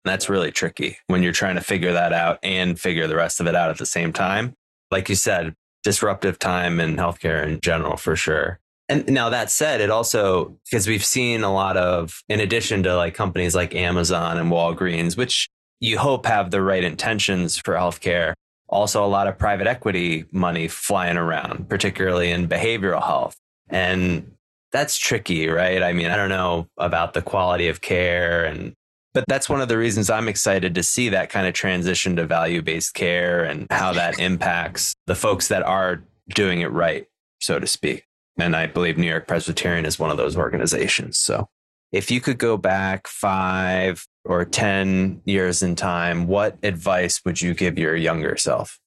That's 0.06 0.30
really 0.30 0.52
tricky 0.52 0.98
when 1.08 1.22
you're 1.22 1.34
trying 1.34 1.56
to 1.56 1.62
figure 1.62 1.94
that 1.94 2.14
out 2.14 2.40
and 2.42 2.80
figure 2.80 3.08
the 3.08 3.16
rest 3.16 3.40
of 3.40 3.48
it 3.48 3.56
out 3.56 3.70
at 3.70 3.78
the 3.78 3.86
same 3.86 4.12
time. 4.12 4.56
Like 4.92 5.08
you 5.10 5.16
said, 5.16 5.54
disruptive 5.84 6.40
time 6.40 6.80
in 6.80 6.96
healthcare 6.96 7.46
in 7.46 7.60
general, 7.62 7.96
for 7.96 8.16
sure. 8.16 8.60
And 8.88 9.08
now 9.08 9.30
that 9.30 9.52
said, 9.52 9.82
it 9.82 9.92
also, 9.92 10.58
because 10.66 10.88
we've 10.88 11.06
seen 11.06 11.44
a 11.44 11.54
lot 11.54 11.78
of, 11.78 12.24
in 12.28 12.40
addition 12.40 12.82
to 12.84 12.96
like 12.96 13.14
companies 13.14 13.54
like 13.54 13.76
Amazon 13.76 14.40
and 14.40 14.52
Walgreens, 14.52 15.16
which 15.16 15.48
you 15.80 16.00
hope 16.00 16.26
have 16.26 16.50
the 16.50 16.62
right 16.62 16.84
intentions 16.84 17.58
for 17.58 17.76
healthcare, 17.76 18.34
also 18.70 19.04
a 19.04 19.08
lot 19.08 19.28
of 19.28 19.38
private 19.38 19.68
equity 19.68 20.26
money 20.32 20.68
flying 20.68 21.18
around, 21.18 21.68
particularly 21.70 22.32
in 22.32 22.48
behavioral 22.48 23.04
health. 23.04 23.36
And 23.70 24.34
that's 24.72 24.98
tricky, 24.98 25.50
right? 25.50 25.82
I 25.82 25.94
mean, 25.94 26.08
I 26.08 26.16
don't 26.16 26.30
know 26.30 26.68
about 26.78 27.14
the 27.14 27.22
quality 27.22 27.68
of 27.68 27.82
care 27.82 28.46
and 28.46 28.74
but 29.14 29.26
that's 29.28 29.50
one 29.50 29.60
of 29.60 29.68
the 29.68 29.78
reasons 29.78 30.10
I'm 30.10 30.28
excited 30.28 30.76
to 30.76 30.84
see 30.84 31.10
that 31.10 31.32
kind 31.32 31.48
of 31.48 31.54
transition 31.54 32.16
to 32.18 32.28
value-based 32.28 32.94
care 32.94 33.44
and 33.44 33.66
how 33.72 33.92
that 33.94 34.20
impacts 34.20 34.94
the 35.08 35.16
folks 35.16 35.48
that 35.48 35.64
are 35.64 36.04
doing 36.30 36.62
it 36.62 36.72
right, 36.72 37.08
so 37.40 37.60
to 37.60 37.66
speak. 37.66 38.06
And 38.38 38.56
I 38.56 38.68
believe 38.68 38.98
New 38.98 39.10
York 39.10 39.28
Presbyterian 39.28 39.86
is 39.86 39.98
one 39.98 40.12
of 40.12 40.18
those 40.18 40.38
organizations. 40.38 41.18
So 41.18 41.50
if 41.92 42.12
you 42.12 42.22
could 42.22 42.38
go 42.38 42.56
back 42.56 43.08
five 43.08 44.06
or 44.26 44.46
10 44.46 45.22
years 45.26 45.62
in 45.62 45.76
time, 45.76 46.28
what 46.28 46.58
advice 46.64 47.22
would 47.26 47.42
you 47.42 47.54
give 47.54 47.78
your 47.78 47.96
younger 47.96 48.38
self? 48.38 48.80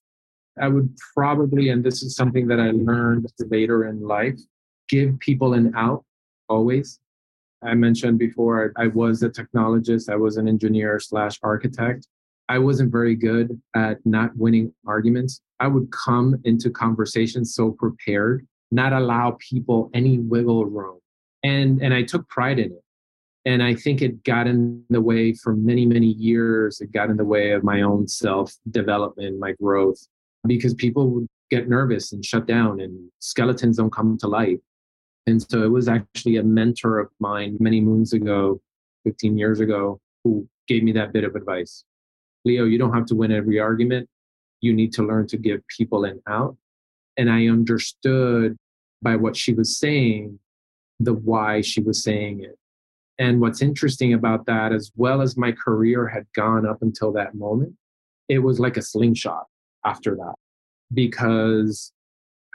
I 0.60 0.68
would 0.68 0.94
probably, 1.14 1.70
and 1.70 1.82
this 1.82 2.02
is 2.02 2.14
something 2.14 2.46
that 2.48 2.60
I 2.60 2.70
learned 2.70 3.26
later 3.50 3.86
in 3.86 4.02
life, 4.02 4.38
give 4.88 5.18
people 5.18 5.54
an 5.54 5.72
out 5.74 6.04
always. 6.48 6.98
I 7.62 7.74
mentioned 7.74 8.18
before, 8.18 8.72
I, 8.76 8.88
was 8.88 9.22
a 9.22 9.30
technologist, 9.30 10.10
I 10.10 10.16
was 10.16 10.36
an 10.36 10.48
engineer 10.48 10.98
slash 11.00 11.38
architect. 11.42 12.06
I 12.48 12.58
wasn't 12.58 12.92
very 12.92 13.14
good 13.14 13.58
at 13.74 14.04
not 14.04 14.36
winning 14.36 14.74
arguments. 14.86 15.40
I 15.60 15.68
would 15.68 15.90
come 15.92 16.40
into 16.44 16.70
conversations 16.70 17.54
so 17.54 17.70
prepared, 17.70 18.46
not 18.70 18.92
allow 18.92 19.38
people 19.38 19.90
any 19.94 20.18
wiggle 20.18 20.66
room. 20.66 20.98
And, 21.44 21.80
and 21.80 21.94
I 21.94 22.02
took 22.02 22.28
pride 22.28 22.58
in 22.58 22.72
it 22.72 22.81
and 23.44 23.62
I 23.62 23.74
think 23.74 24.02
it 24.02 24.22
got 24.22 24.46
in 24.46 24.84
the 24.88 25.00
way 25.00 25.34
for 25.34 25.54
many, 25.56 25.84
many 25.84 26.06
years. 26.06 26.80
It 26.80 26.92
got 26.92 27.10
in 27.10 27.16
the 27.16 27.24
way 27.24 27.52
of 27.52 27.64
my 27.64 27.82
own 27.82 28.06
self 28.06 28.54
development, 28.70 29.40
my 29.40 29.52
growth, 29.52 30.06
because 30.46 30.74
people 30.74 31.08
would 31.10 31.26
get 31.50 31.68
nervous 31.68 32.12
and 32.12 32.24
shut 32.24 32.46
down 32.46 32.80
and 32.80 33.10
skeletons 33.18 33.76
don't 33.78 33.92
come 33.92 34.16
to 34.18 34.28
light. 34.28 34.60
And 35.26 35.42
so 35.42 35.62
it 35.62 35.70
was 35.70 35.88
actually 35.88 36.36
a 36.36 36.42
mentor 36.42 36.98
of 36.98 37.08
mine 37.18 37.56
many 37.60 37.80
moons 37.80 38.12
ago, 38.12 38.60
15 39.04 39.36
years 39.36 39.60
ago, 39.60 40.00
who 40.24 40.48
gave 40.68 40.82
me 40.82 40.92
that 40.92 41.12
bit 41.12 41.24
of 41.24 41.34
advice. 41.34 41.84
Leo, 42.44 42.64
you 42.64 42.78
don't 42.78 42.94
have 42.94 43.06
to 43.06 43.14
win 43.14 43.32
every 43.32 43.58
argument. 43.58 44.08
You 44.60 44.72
need 44.72 44.92
to 44.94 45.02
learn 45.02 45.26
to 45.28 45.36
give 45.36 45.66
people 45.68 46.04
an 46.04 46.20
out. 46.28 46.56
And 47.16 47.30
I 47.30 47.48
understood 47.48 48.56
by 49.00 49.16
what 49.16 49.36
she 49.36 49.52
was 49.52 49.76
saying 49.76 50.38
the 51.00 51.12
why 51.12 51.60
she 51.60 51.80
was 51.80 52.02
saying 52.02 52.44
it 52.44 52.56
and 53.18 53.40
what's 53.40 53.62
interesting 53.62 54.14
about 54.14 54.46
that, 54.46 54.72
as 54.72 54.90
well 54.96 55.20
as 55.20 55.36
my 55.36 55.52
career 55.52 56.08
had 56.08 56.26
gone 56.34 56.66
up 56.66 56.82
until 56.82 57.12
that 57.12 57.34
moment, 57.34 57.74
it 58.28 58.38
was 58.38 58.58
like 58.58 58.76
a 58.76 58.82
slingshot 58.82 59.44
after 59.84 60.14
that 60.16 60.34
because 60.94 61.92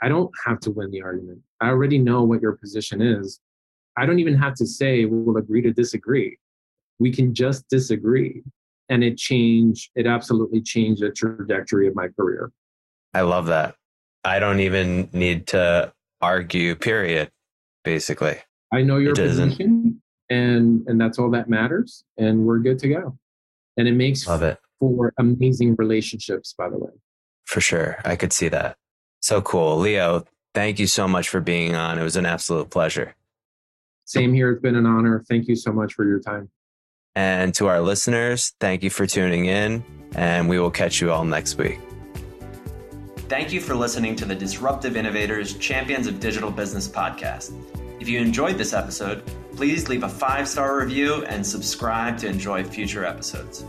I 0.02 0.08
don't 0.08 0.30
have 0.44 0.60
to 0.60 0.70
win 0.70 0.90
the 0.90 1.02
argument. 1.02 1.40
I 1.60 1.68
already 1.68 1.98
know 1.98 2.24
what 2.24 2.40
your 2.40 2.56
position 2.56 3.00
is. 3.00 3.40
I 3.96 4.06
don't 4.06 4.18
even 4.18 4.36
have 4.36 4.54
to 4.54 4.66
say 4.66 5.04
we'll 5.04 5.36
agree 5.36 5.62
to 5.62 5.72
disagree. 5.72 6.38
We 6.98 7.12
can 7.12 7.34
just 7.34 7.68
disagree. 7.68 8.42
And 8.88 9.04
it 9.04 9.18
changed, 9.18 9.90
it 9.96 10.06
absolutely 10.06 10.62
changed 10.62 11.02
the 11.02 11.10
trajectory 11.10 11.88
of 11.88 11.94
my 11.94 12.08
career. 12.08 12.50
I 13.12 13.22
love 13.22 13.46
that. 13.46 13.74
I 14.24 14.38
don't 14.38 14.60
even 14.60 15.10
need 15.12 15.46
to 15.48 15.92
argue, 16.20 16.74
period, 16.74 17.30
basically. 17.84 18.38
I 18.72 18.82
know 18.82 18.98
your 18.98 19.14
position 19.14 20.00
and 20.30 20.86
and 20.86 21.00
that's 21.00 21.18
all 21.18 21.30
that 21.30 21.48
matters 21.48 22.04
and 22.16 22.44
we're 22.44 22.58
good 22.58 22.78
to 22.80 22.88
go. 22.88 23.18
And 23.76 23.86
it 23.88 23.94
makes 23.94 24.26
Love 24.26 24.42
it. 24.42 24.58
for 24.80 25.12
amazing 25.18 25.76
relationships 25.76 26.54
by 26.56 26.68
the 26.68 26.78
way. 26.78 26.90
For 27.44 27.60
sure. 27.60 27.98
I 28.04 28.16
could 28.16 28.32
see 28.32 28.48
that. 28.48 28.76
So 29.20 29.40
cool. 29.40 29.78
Leo 29.78 30.24
thank 30.54 30.78
you 30.78 30.86
so 30.86 31.06
much 31.06 31.28
for 31.28 31.40
being 31.40 31.74
on. 31.74 31.98
It 31.98 32.02
was 32.02 32.16
an 32.16 32.26
absolute 32.26 32.70
pleasure. 32.70 33.14
Same 34.04 34.32
here. 34.34 34.50
It's 34.52 34.62
been 34.62 34.76
an 34.76 34.86
honor. 34.86 35.24
Thank 35.28 35.48
you 35.48 35.56
so 35.56 35.72
much 35.72 35.94
for 35.94 36.04
your 36.04 36.20
time. 36.20 36.50
And 37.14 37.54
to 37.54 37.66
our 37.68 37.80
listeners 37.80 38.54
thank 38.60 38.82
you 38.82 38.90
for 38.90 39.06
tuning 39.06 39.46
in 39.46 39.84
and 40.14 40.48
we 40.48 40.58
will 40.58 40.70
catch 40.70 41.00
you 41.00 41.10
all 41.12 41.24
next 41.24 41.58
week. 41.58 41.78
Thank 43.28 43.52
you 43.52 43.60
for 43.60 43.74
listening 43.74 44.16
to 44.16 44.24
the 44.24 44.34
Disruptive 44.34 44.96
Innovators 44.96 45.58
Champions 45.58 46.06
of 46.06 46.18
Digital 46.18 46.50
Business 46.50 46.88
podcast. 46.88 47.52
If 48.00 48.08
you 48.08 48.20
enjoyed 48.20 48.56
this 48.56 48.72
episode, 48.72 49.22
please 49.58 49.88
leave 49.88 50.04
a 50.04 50.08
five 50.08 50.46
star 50.46 50.78
review 50.78 51.24
and 51.24 51.44
subscribe 51.44 52.16
to 52.16 52.28
enjoy 52.28 52.62
future 52.62 53.04
episodes. 53.04 53.64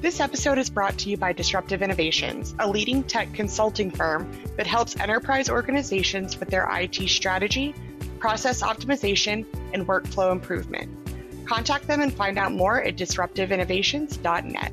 This 0.00 0.20
episode 0.20 0.56
is 0.56 0.70
brought 0.70 0.96
to 0.98 1.10
you 1.10 1.16
by 1.16 1.32
Disruptive 1.32 1.82
Innovations, 1.82 2.54
a 2.60 2.68
leading 2.70 3.02
tech 3.02 3.32
consulting 3.32 3.90
firm 3.90 4.30
that 4.56 4.68
helps 4.68 4.96
enterprise 5.00 5.50
organizations 5.50 6.38
with 6.38 6.48
their 6.48 6.68
IT 6.70 7.08
strategy, 7.08 7.74
process 8.20 8.62
optimization, 8.62 9.44
and 9.74 9.84
workflow 9.88 10.30
improvement. 10.30 10.88
Contact 11.44 11.88
them 11.88 12.02
and 12.02 12.14
find 12.14 12.38
out 12.38 12.52
more 12.52 12.80
at 12.80 12.94
disruptiveinnovations.net. 12.94 14.72